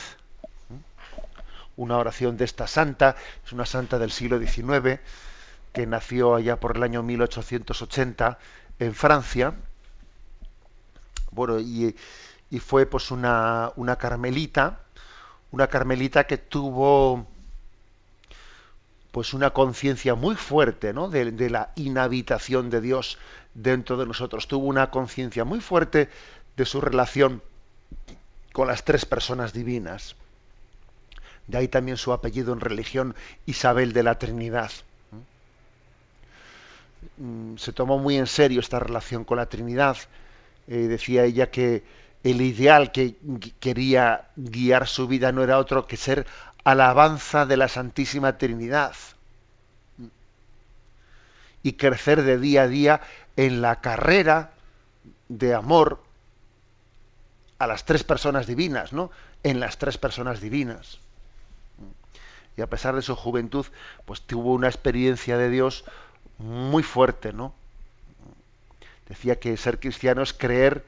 una 1.76 1.98
oración 1.98 2.36
de 2.36 2.44
esta 2.44 2.66
santa, 2.66 3.16
es 3.44 3.52
una 3.52 3.66
santa 3.66 3.98
del 3.98 4.10
siglo 4.10 4.38
XIX, 4.38 5.00
que 5.72 5.86
nació 5.86 6.34
allá 6.34 6.58
por 6.58 6.76
el 6.76 6.82
año 6.82 7.02
1880 7.02 8.38
en 8.78 8.94
Francia. 8.94 9.54
Bueno, 11.30 11.60
y, 11.60 11.94
fue 12.60 12.86
pues 12.86 13.10
una, 13.10 13.72
una 13.76 13.96
carmelita, 13.96 14.80
una 15.50 15.66
carmelita 15.66 16.24
que 16.24 16.38
tuvo 16.38 17.26
pues 19.10 19.34
una 19.34 19.50
conciencia 19.50 20.14
muy 20.14 20.36
fuerte 20.36 20.92
¿no? 20.92 21.08
de, 21.08 21.32
de, 21.32 21.50
la 21.50 21.72
inhabitación 21.76 22.70
de 22.70 22.80
Dios 22.80 23.18
dentro 23.54 23.96
de 23.98 24.06
nosotros. 24.06 24.48
Tuvo 24.48 24.66
una 24.66 24.90
conciencia 24.90 25.44
muy 25.44 25.60
fuerte 25.60 26.08
de 26.56 26.64
su 26.64 26.80
relación 26.80 27.42
con 28.52 28.68
las 28.68 28.84
tres 28.84 29.04
personas 29.04 29.52
divinas. 29.52 30.16
De 31.46 31.58
ahí 31.58 31.68
también 31.68 31.96
su 31.96 32.12
apellido 32.12 32.52
en 32.52 32.60
religión, 32.60 33.14
Isabel 33.46 33.92
de 33.92 34.02
la 34.02 34.18
Trinidad. 34.18 34.70
Mm, 37.18 37.56
se 37.56 37.72
tomó 37.72 37.98
muy 37.98 38.16
en 38.16 38.26
serio 38.26 38.60
esta 38.60 38.78
relación 38.78 39.24
con 39.24 39.38
la 39.38 39.46
Trinidad. 39.46 39.96
Eh, 40.66 40.88
decía 40.88 41.24
ella 41.24 41.50
que 41.50 41.84
el 42.24 42.40
ideal 42.40 42.90
que 42.90 43.14
quería 43.60 44.28
guiar 44.34 44.88
su 44.88 45.06
vida 45.06 45.30
no 45.30 45.44
era 45.44 45.58
otro 45.58 45.86
que 45.86 45.96
ser 45.96 46.26
alabanza 46.64 47.46
de 47.46 47.56
la 47.56 47.68
Santísima 47.68 48.38
Trinidad 48.38 48.94
y 51.62 51.74
crecer 51.74 52.22
de 52.22 52.38
día 52.38 52.62
a 52.62 52.68
día 52.68 53.00
en 53.36 53.62
la 53.62 53.80
carrera 53.80 54.50
de 55.28 55.54
amor 55.54 56.02
a 57.58 57.66
las 57.66 57.84
tres 57.84 58.04
personas 58.04 58.46
divinas, 58.46 58.92
¿no? 58.92 59.10
En 59.42 59.60
las 59.60 59.78
tres 59.78 59.98
personas 59.98 60.40
divinas. 60.40 60.98
Y 62.56 62.62
a 62.62 62.66
pesar 62.68 62.94
de 62.94 63.02
su 63.02 63.14
juventud, 63.14 63.66
pues 64.04 64.22
tuvo 64.22 64.54
una 64.54 64.68
experiencia 64.68 65.36
de 65.36 65.50
Dios 65.50 65.84
muy 66.38 66.82
fuerte, 66.82 67.32
¿no? 67.32 67.54
Decía 69.08 69.38
que 69.38 69.56
ser 69.56 69.78
cristiano 69.78 70.22
es 70.22 70.32
creer 70.32 70.84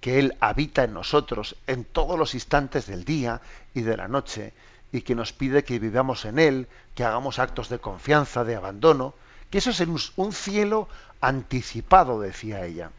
que 0.00 0.18
Él 0.18 0.36
habita 0.40 0.84
en 0.84 0.94
nosotros 0.94 1.56
en 1.66 1.84
todos 1.84 2.18
los 2.18 2.34
instantes 2.34 2.86
del 2.86 3.04
día 3.04 3.42
y 3.74 3.82
de 3.82 3.96
la 3.96 4.08
noche, 4.08 4.52
y 4.92 5.02
que 5.02 5.14
nos 5.14 5.32
pide 5.32 5.62
que 5.62 5.78
vivamos 5.78 6.24
en 6.24 6.38
Él, 6.38 6.66
que 6.94 7.04
hagamos 7.04 7.38
actos 7.38 7.68
de 7.68 7.78
confianza, 7.78 8.44
de 8.44 8.56
abandono, 8.56 9.14
que 9.50 9.58
eso 9.58 9.70
es 9.70 9.80
un 10.16 10.32
cielo 10.32 10.88
anticipado, 11.20 12.20
decía 12.20 12.64
ella. 12.64 12.90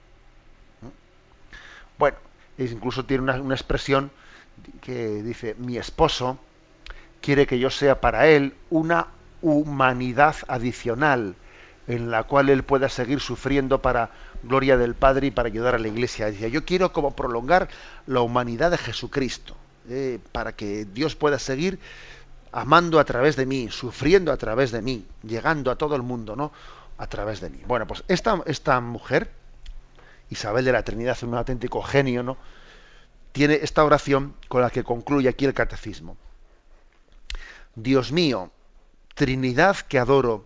Bueno, 1.98 2.18
incluso 2.58 3.06
tiene 3.06 3.24
una, 3.24 3.42
una 3.42 3.56
expresión 3.56 4.12
que 4.82 5.24
dice, 5.24 5.56
mi 5.58 5.78
esposo 5.78 6.38
quiere 7.22 7.48
que 7.48 7.60
yo 7.60 7.70
sea 7.70 8.02
para 8.02 8.28
él 8.28 8.56
una 8.70 9.08
humanidad 9.42 10.36
adicional, 10.48 11.36
en 11.88 12.12
la 12.12 12.24
cual 12.24 12.50
él 12.50 12.64
pueda 12.64 12.90
seguir 12.90 13.20
sufriendo 13.20 13.82
para 13.82 14.12
gloria 14.44 14.78
del 14.78 14.96
Padre 14.96 15.28
y 15.28 15.32
para 15.32 15.48
ayudar 15.48 15.76
a 15.76 15.80
la 15.80 15.88
Iglesia. 15.88 16.28
Decía, 16.28 16.48
yo 16.48 16.66
quiero 16.66 16.92
como 16.92 17.16
prolongar 17.16 17.70
la 18.08 18.22
humanidad 18.22 18.72
de 18.72 18.78
Jesucristo, 18.78 19.56
eh, 19.90 20.20
para 20.32 20.54
que 20.54 20.86
Dios 20.86 21.16
pueda 21.16 21.40
seguir 21.40 21.80
amando 22.52 23.00
a 23.00 23.06
través 23.06 23.36
de 23.36 23.46
mí, 23.46 23.70
sufriendo 23.72 24.32
a 24.32 24.38
través 24.38 24.72
de 24.72 24.82
mí, 24.82 25.06
llegando 25.24 25.72
a 25.72 25.76
todo 25.76 25.96
el 25.96 26.02
mundo, 26.02 26.36
¿no? 26.36 26.52
A 26.98 27.08
través 27.08 27.40
de 27.40 27.50
mí. 27.50 27.62
Bueno, 27.66 27.88
pues 27.88 28.04
esta, 28.08 28.42
esta 28.46 28.80
mujer, 28.82 29.32
Isabel 30.30 30.66
de 30.66 30.72
la 30.72 30.84
Trinidad, 30.84 31.18
un 31.24 31.36
auténtico 31.36 31.82
genio, 31.82 32.24
¿no? 32.24 32.38
Tiene 33.32 33.60
esta 33.62 33.84
oración 33.86 34.36
con 34.50 34.62
la 34.62 34.70
que 34.70 34.84
concluye 34.84 35.30
aquí 35.30 35.46
el 35.46 35.54
catecismo. 35.54 36.18
Dios 37.76 38.12
mío, 38.12 38.52
Trinidad 39.16 39.78
que 39.78 39.98
adoro, 39.98 40.46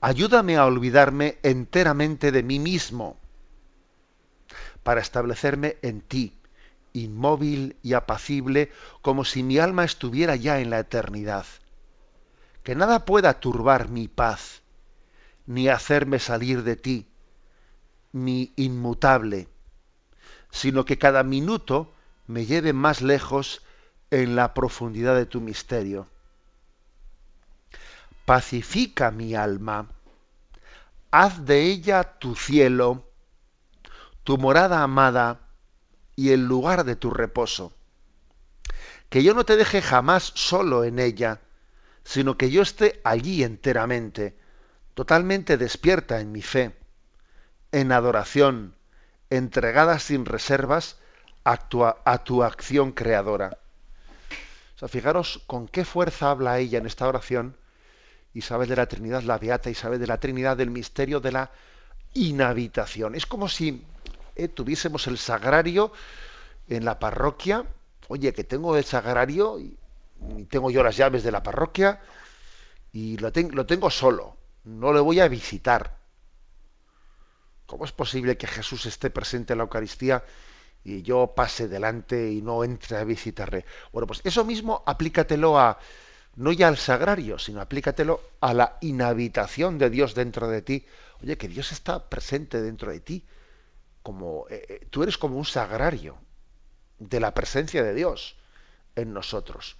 ayúdame 0.00 0.56
a 0.56 0.66
olvidarme 0.66 1.38
enteramente 1.42 2.32
de 2.32 2.42
mí 2.42 2.58
mismo 2.58 3.16
para 4.82 5.00
establecerme 5.00 5.76
en 5.80 6.02
ti, 6.02 6.36
inmóvil 6.92 7.76
y 7.82 7.94
apacible, 7.94 8.70
como 9.00 9.24
si 9.24 9.42
mi 9.42 9.58
alma 9.58 9.84
estuviera 9.84 10.36
ya 10.36 10.60
en 10.60 10.70
la 10.70 10.80
eternidad. 10.80 11.46
Que 12.62 12.74
nada 12.74 13.04
pueda 13.06 13.40
turbar 13.40 13.88
mi 13.88 14.08
paz, 14.08 14.62
ni 15.46 15.68
hacerme 15.68 16.18
salir 16.18 16.62
de 16.62 16.76
ti, 16.76 17.06
mi 18.12 18.52
inmutable, 18.56 19.48
sino 20.50 20.84
que 20.84 20.98
cada 20.98 21.22
minuto 21.22 21.92
me 22.26 22.44
lleve 22.44 22.72
más 22.72 23.00
lejos 23.00 23.62
en 24.12 24.36
la 24.36 24.54
profundidad 24.54 25.16
de 25.16 25.26
tu 25.26 25.40
misterio 25.40 26.06
pacifica 28.24 29.10
mi 29.10 29.34
alma, 29.34 29.88
haz 31.10 31.44
de 31.44 31.62
ella 31.62 32.18
tu 32.18 32.36
cielo, 32.36 33.04
tu 34.22 34.38
morada 34.38 34.82
amada 34.82 35.40
y 36.14 36.30
el 36.30 36.46
lugar 36.46 36.84
de 36.84 36.94
tu 36.94 37.10
reposo. 37.10 37.72
Que 39.08 39.22
yo 39.22 39.34
no 39.34 39.44
te 39.44 39.56
deje 39.56 39.82
jamás 39.82 40.32
solo 40.34 40.84
en 40.84 40.98
ella, 40.98 41.40
sino 42.04 42.36
que 42.36 42.50
yo 42.50 42.62
esté 42.62 43.00
allí 43.04 43.42
enteramente, 43.42 44.36
totalmente 44.94 45.56
despierta 45.56 46.20
en 46.20 46.32
mi 46.32 46.42
fe, 46.42 46.76
en 47.72 47.92
adoración, 47.92 48.74
entregada 49.30 49.98
sin 49.98 50.26
reservas 50.26 50.98
a 51.44 51.56
tu, 51.56 51.84
a 51.84 52.24
tu 52.24 52.44
acción 52.44 52.92
creadora. 52.92 53.58
Fijaros 54.88 55.42
con 55.46 55.68
qué 55.68 55.84
fuerza 55.84 56.30
habla 56.30 56.58
ella 56.58 56.78
en 56.78 56.86
esta 56.86 57.06
oración 57.06 57.56
Isabel 58.34 58.68
de 58.68 58.76
la 58.76 58.86
Trinidad, 58.86 59.22
la 59.22 59.38
Beata 59.38 59.70
Isabel 59.70 60.00
de 60.00 60.06
la 60.06 60.18
Trinidad, 60.18 60.56
del 60.56 60.70
misterio 60.70 61.20
de 61.20 61.32
la 61.32 61.50
inhabitación. 62.14 63.14
Es 63.14 63.26
como 63.26 63.48
si 63.48 63.84
eh, 64.36 64.48
tuviésemos 64.48 65.06
el 65.06 65.18
sagrario 65.18 65.92
en 66.68 66.84
la 66.84 66.98
parroquia. 66.98 67.64
Oye, 68.08 68.32
que 68.32 68.44
tengo 68.44 68.76
el 68.76 68.84
sagrario 68.84 69.58
y, 69.58 69.78
tengo 70.48 70.70
yo 70.70 70.84
las 70.84 70.96
llaves 70.96 71.24
de 71.24 71.32
la 71.32 71.42
parroquia 71.42 72.00
y 72.92 73.16
lo, 73.18 73.32
lo 73.50 73.66
tengo 73.66 73.90
solo. 73.90 74.36
No 74.64 74.92
le 74.92 75.00
voy 75.00 75.20
a 75.20 75.28
visitar. 75.28 75.98
¿Cómo 77.66 77.84
es 77.84 77.92
posible 77.92 78.36
que 78.36 78.46
Jesús 78.46 78.86
esté 78.86 79.10
presente 79.10 79.52
en 79.52 79.58
la 79.58 79.64
Eucaristía 79.64 80.24
y 80.84 81.02
yo 81.02 81.32
pase 81.34 81.68
delante 81.68 82.30
y 82.30 82.42
no 82.42 82.64
entre 82.64 82.96
a 82.96 83.04
visitarle? 83.04 83.64
Bueno, 83.92 84.06
pues 84.06 84.20
eso 84.24 84.44
mismo 84.44 84.82
aplícatelo 84.86 85.58
a, 85.58 85.78
no 86.36 86.52
ya 86.52 86.68
al 86.68 86.78
sagrario, 86.78 87.38
sino 87.38 87.60
aplícatelo 87.60 88.20
a 88.40 88.54
la 88.54 88.78
inhabitación 88.80 89.78
de 89.78 89.90
Dios 89.90 90.14
dentro 90.14 90.48
de 90.48 90.62
ti. 90.62 90.86
Oye, 91.22 91.36
que 91.36 91.48
Dios 91.48 91.72
está 91.72 92.08
presente 92.08 92.60
dentro 92.60 92.90
de 92.90 93.00
ti. 93.00 93.24
Como, 94.02 94.46
eh, 94.50 94.66
eh, 94.68 94.86
tú 94.90 95.02
eres 95.02 95.16
como 95.18 95.36
un 95.36 95.44
sagrario 95.44 96.16
de 96.98 97.20
la 97.20 97.34
presencia 97.34 97.82
de 97.82 97.94
Dios 97.94 98.36
en 98.96 99.12
nosotros. 99.12 99.76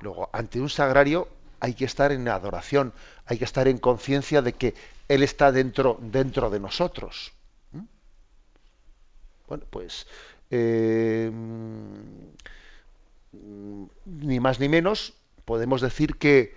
Luego, 0.00 0.30
ante 0.32 0.60
un 0.60 0.70
sagrario 0.70 1.28
hay 1.60 1.74
que 1.74 1.84
estar 1.84 2.12
en 2.12 2.28
adoración, 2.28 2.92
hay 3.26 3.38
que 3.38 3.44
estar 3.44 3.66
en 3.66 3.78
conciencia 3.78 4.42
de 4.42 4.52
que 4.52 4.74
Él 5.08 5.22
está 5.22 5.50
dentro, 5.50 5.98
dentro 6.00 6.50
de 6.50 6.60
nosotros. 6.60 7.32
Bueno, 9.48 9.64
pues 9.70 10.06
eh, 10.50 11.30
ni 14.04 14.40
más 14.40 14.60
ni 14.60 14.68
menos 14.68 15.14
podemos 15.44 15.80
decir 15.80 16.16
que 16.16 16.54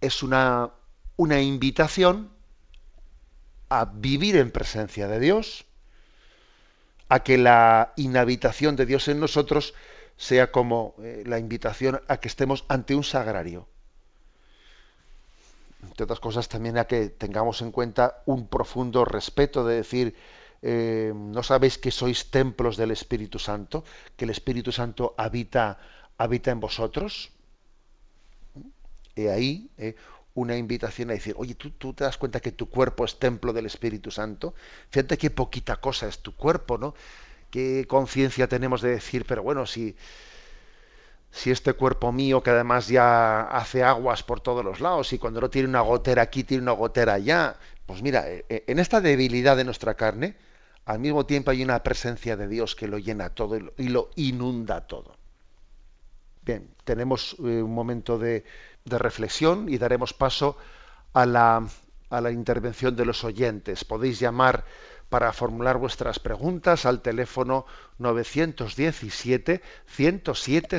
es 0.00 0.22
una, 0.22 0.70
una 1.16 1.40
invitación 1.40 2.30
a 3.68 3.84
vivir 3.86 4.36
en 4.36 4.50
presencia 4.50 5.08
de 5.08 5.18
Dios, 5.18 5.66
a 7.08 7.22
que 7.22 7.38
la 7.38 7.92
inhabitación 7.96 8.76
de 8.76 8.86
Dios 8.86 9.08
en 9.08 9.20
nosotros 9.20 9.74
sea 10.16 10.50
como 10.50 10.94
eh, 11.02 11.24
la 11.26 11.38
invitación 11.38 12.00
a 12.08 12.18
que 12.18 12.28
estemos 12.28 12.64
ante 12.68 12.94
un 12.94 13.04
sagrario. 13.04 13.66
Entre 15.82 16.04
otras 16.04 16.20
cosas, 16.20 16.48
también 16.48 16.78
a 16.78 16.86
que 16.86 17.08
tengamos 17.08 17.62
en 17.62 17.70
cuenta 17.70 18.22
un 18.26 18.48
profundo 18.48 19.04
respeto 19.04 19.64
de 19.64 19.76
decir, 19.76 20.16
eh, 20.68 21.12
¿no 21.14 21.42
sabéis 21.44 21.78
que 21.78 21.92
sois 21.92 22.30
templos 22.30 22.76
del 22.76 22.90
Espíritu 22.90 23.38
Santo? 23.38 23.84
Que 24.16 24.24
el 24.24 24.30
Espíritu 24.30 24.72
Santo 24.72 25.14
habita, 25.16 25.78
habita 26.18 26.50
en 26.50 26.58
vosotros 26.58 27.30
he 29.16 29.30
ahí 29.30 29.70
eh, 29.78 29.94
una 30.34 30.56
invitación 30.56 31.10
a 31.10 31.14
decir, 31.14 31.34
oye, 31.38 31.54
¿tú, 31.54 31.70
tú 31.70 31.94
te 31.94 32.04
das 32.04 32.18
cuenta 32.18 32.40
que 32.40 32.52
tu 32.52 32.68
cuerpo 32.68 33.04
es 33.04 33.18
templo 33.18 33.52
del 33.52 33.66
Espíritu 33.66 34.10
Santo. 34.10 34.54
Fíjate 34.90 35.16
qué 35.16 35.30
poquita 35.30 35.76
cosa 35.76 36.08
es 36.08 36.18
tu 36.18 36.34
cuerpo, 36.34 36.76
¿no? 36.78 36.94
Qué 37.50 37.86
conciencia 37.88 38.48
tenemos 38.48 38.82
de 38.82 38.90
decir, 38.90 39.24
pero 39.26 39.42
bueno, 39.42 39.66
si, 39.66 39.96
si 41.30 41.50
este 41.50 41.72
cuerpo 41.72 42.12
mío, 42.12 42.42
que 42.42 42.50
además 42.50 42.88
ya 42.88 43.42
hace 43.42 43.82
aguas 43.82 44.22
por 44.22 44.40
todos 44.40 44.64
los 44.64 44.80
lados, 44.80 45.12
y 45.12 45.18
cuando 45.18 45.40
no 45.40 45.48
tiene 45.48 45.68
una 45.68 45.80
gotera 45.80 46.22
aquí, 46.22 46.44
tiene 46.44 46.62
una 46.64 46.72
gotera 46.72 47.14
allá, 47.14 47.56
pues 47.86 48.02
mira, 48.02 48.24
eh, 48.28 48.64
en 48.66 48.78
esta 48.78 49.00
debilidad 49.00 49.56
de 49.56 49.64
nuestra 49.64 49.94
carne, 49.94 50.36
al 50.86 51.00
mismo 51.00 51.26
tiempo 51.26 51.50
hay 51.50 51.62
una 51.62 51.82
presencia 51.82 52.36
de 52.36 52.48
Dios 52.48 52.74
que 52.76 52.86
lo 52.86 52.98
llena 52.98 53.30
todo 53.30 53.58
y 53.76 53.88
lo 53.88 54.10
inunda 54.14 54.86
todo. 54.86 55.16
Bien, 56.42 56.70
tenemos 56.84 57.34
un 57.40 57.74
momento 57.74 58.18
de, 58.18 58.44
reflexión 58.84 59.68
y 59.68 59.78
daremos 59.78 60.14
paso 60.14 60.56
a 61.12 61.26
la, 61.26 61.66
a 62.08 62.20
la 62.20 62.30
intervención 62.30 62.94
de 62.94 63.04
los 63.04 63.24
oyentes. 63.24 63.84
Podéis 63.84 64.20
llamar 64.20 64.64
para 65.08 65.32
formular 65.32 65.76
vuestras 65.76 66.20
preguntas 66.20 66.86
al 66.86 67.02
teléfono 67.02 67.66
917 67.98 69.60
107 69.86 70.78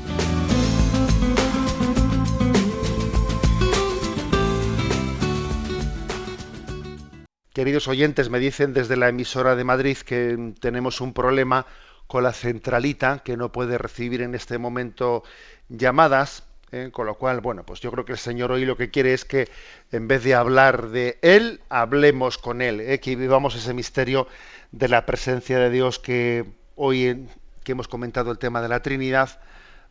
Queridos 7.61 7.87
oyentes, 7.87 8.31
me 8.31 8.39
dicen 8.39 8.73
desde 8.73 8.97
la 8.97 9.09
emisora 9.09 9.55
de 9.55 9.63
Madrid 9.63 9.95
que 9.95 10.55
tenemos 10.59 10.99
un 10.99 11.13
problema 11.13 11.67
con 12.07 12.23
la 12.23 12.33
centralita 12.33 13.19
que 13.19 13.37
no 13.37 13.51
puede 13.51 13.77
recibir 13.77 14.23
en 14.23 14.33
este 14.33 14.57
momento 14.57 15.23
llamadas, 15.69 16.43
¿eh? 16.71 16.89
con 16.91 17.05
lo 17.05 17.19
cual, 17.19 17.39
bueno, 17.39 17.63
pues 17.63 17.79
yo 17.79 17.91
creo 17.91 18.03
que 18.03 18.13
el 18.13 18.17
Señor 18.17 18.51
hoy 18.51 18.65
lo 18.65 18.77
que 18.77 18.89
quiere 18.89 19.13
es 19.13 19.25
que 19.25 19.47
en 19.91 20.07
vez 20.07 20.23
de 20.23 20.33
hablar 20.33 20.89
de 20.89 21.19
Él, 21.21 21.61
hablemos 21.69 22.39
con 22.39 22.63
Él, 22.63 22.79
¿eh? 22.79 22.99
que 22.99 23.15
vivamos 23.15 23.53
ese 23.53 23.75
misterio 23.75 24.27
de 24.71 24.87
la 24.87 25.05
presencia 25.05 25.59
de 25.59 25.69
Dios 25.69 25.99
que 25.99 26.45
hoy 26.75 27.27
que 27.63 27.73
hemos 27.73 27.87
comentado 27.87 28.31
el 28.31 28.39
tema 28.39 28.63
de 28.63 28.69
la 28.69 28.81
Trinidad, 28.81 29.39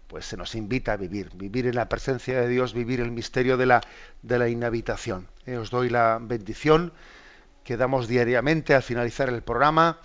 pues 0.09 0.27
se 0.27 0.37
nos 0.37 0.57
invita 0.57 0.95
a 0.95 0.97
vivir, 0.97 1.31
vivir 1.35 1.68
en 1.68 1.77
la 1.77 1.89
presencia 1.89 2.41
de 2.41 2.49
Dios, 2.49 2.75
vivir 2.75 2.99
el 2.99 3.12
misterio 3.12 3.57
de 3.57 3.66
la, 3.66 3.81
de 4.23 4.41
la 4.41 4.49
inhabitación. 4.49 5.29
¿eh? 5.47 5.57
os 5.57 5.71
doy 5.71 5.89
la 5.89 6.18
bendición 6.21 6.93
que 7.65 7.77
damos 7.77 8.09
diariamente 8.09 8.75
al 8.75 8.83
finalizar 8.83 9.29
el 9.29 9.43
programa, 9.43 9.99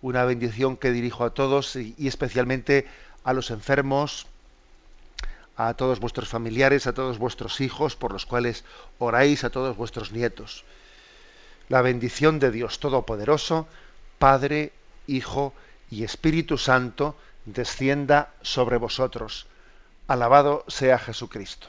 una 0.00 0.24
bendición 0.24 0.76
que 0.76 0.90
dirijo 0.90 1.24
a 1.24 1.34
todos 1.34 1.76
y, 1.76 1.94
especialmente 2.06 2.86
a 3.24 3.32
los 3.32 3.50
enfermos, 3.50 4.26
a 5.56 5.74
todos 5.74 6.00
vuestros 6.00 6.28
familiares, 6.28 6.86
a 6.86 6.94
todos 6.94 7.18
vuestros 7.18 7.60
hijos, 7.60 7.94
por 7.94 8.12
los 8.12 8.26
cuales 8.26 8.64
oráis, 8.98 9.44
a 9.44 9.50
todos 9.50 9.76
vuestros 9.76 10.12
nietos. 10.12 10.64
La 11.68 11.82
bendición 11.82 12.38
de 12.38 12.50
Dios 12.50 12.80
Todopoderoso, 12.80 13.68
Padre, 14.18 14.72
Hijo 15.06 15.52
y 15.90 16.04
Espíritu 16.04 16.58
Santo, 16.58 17.16
descienda 17.44 18.30
sobre 18.42 18.76
vosotros. 18.76 19.46
Alabado 20.08 20.64
sea 20.68 20.98
Jesucristo. 20.98 21.68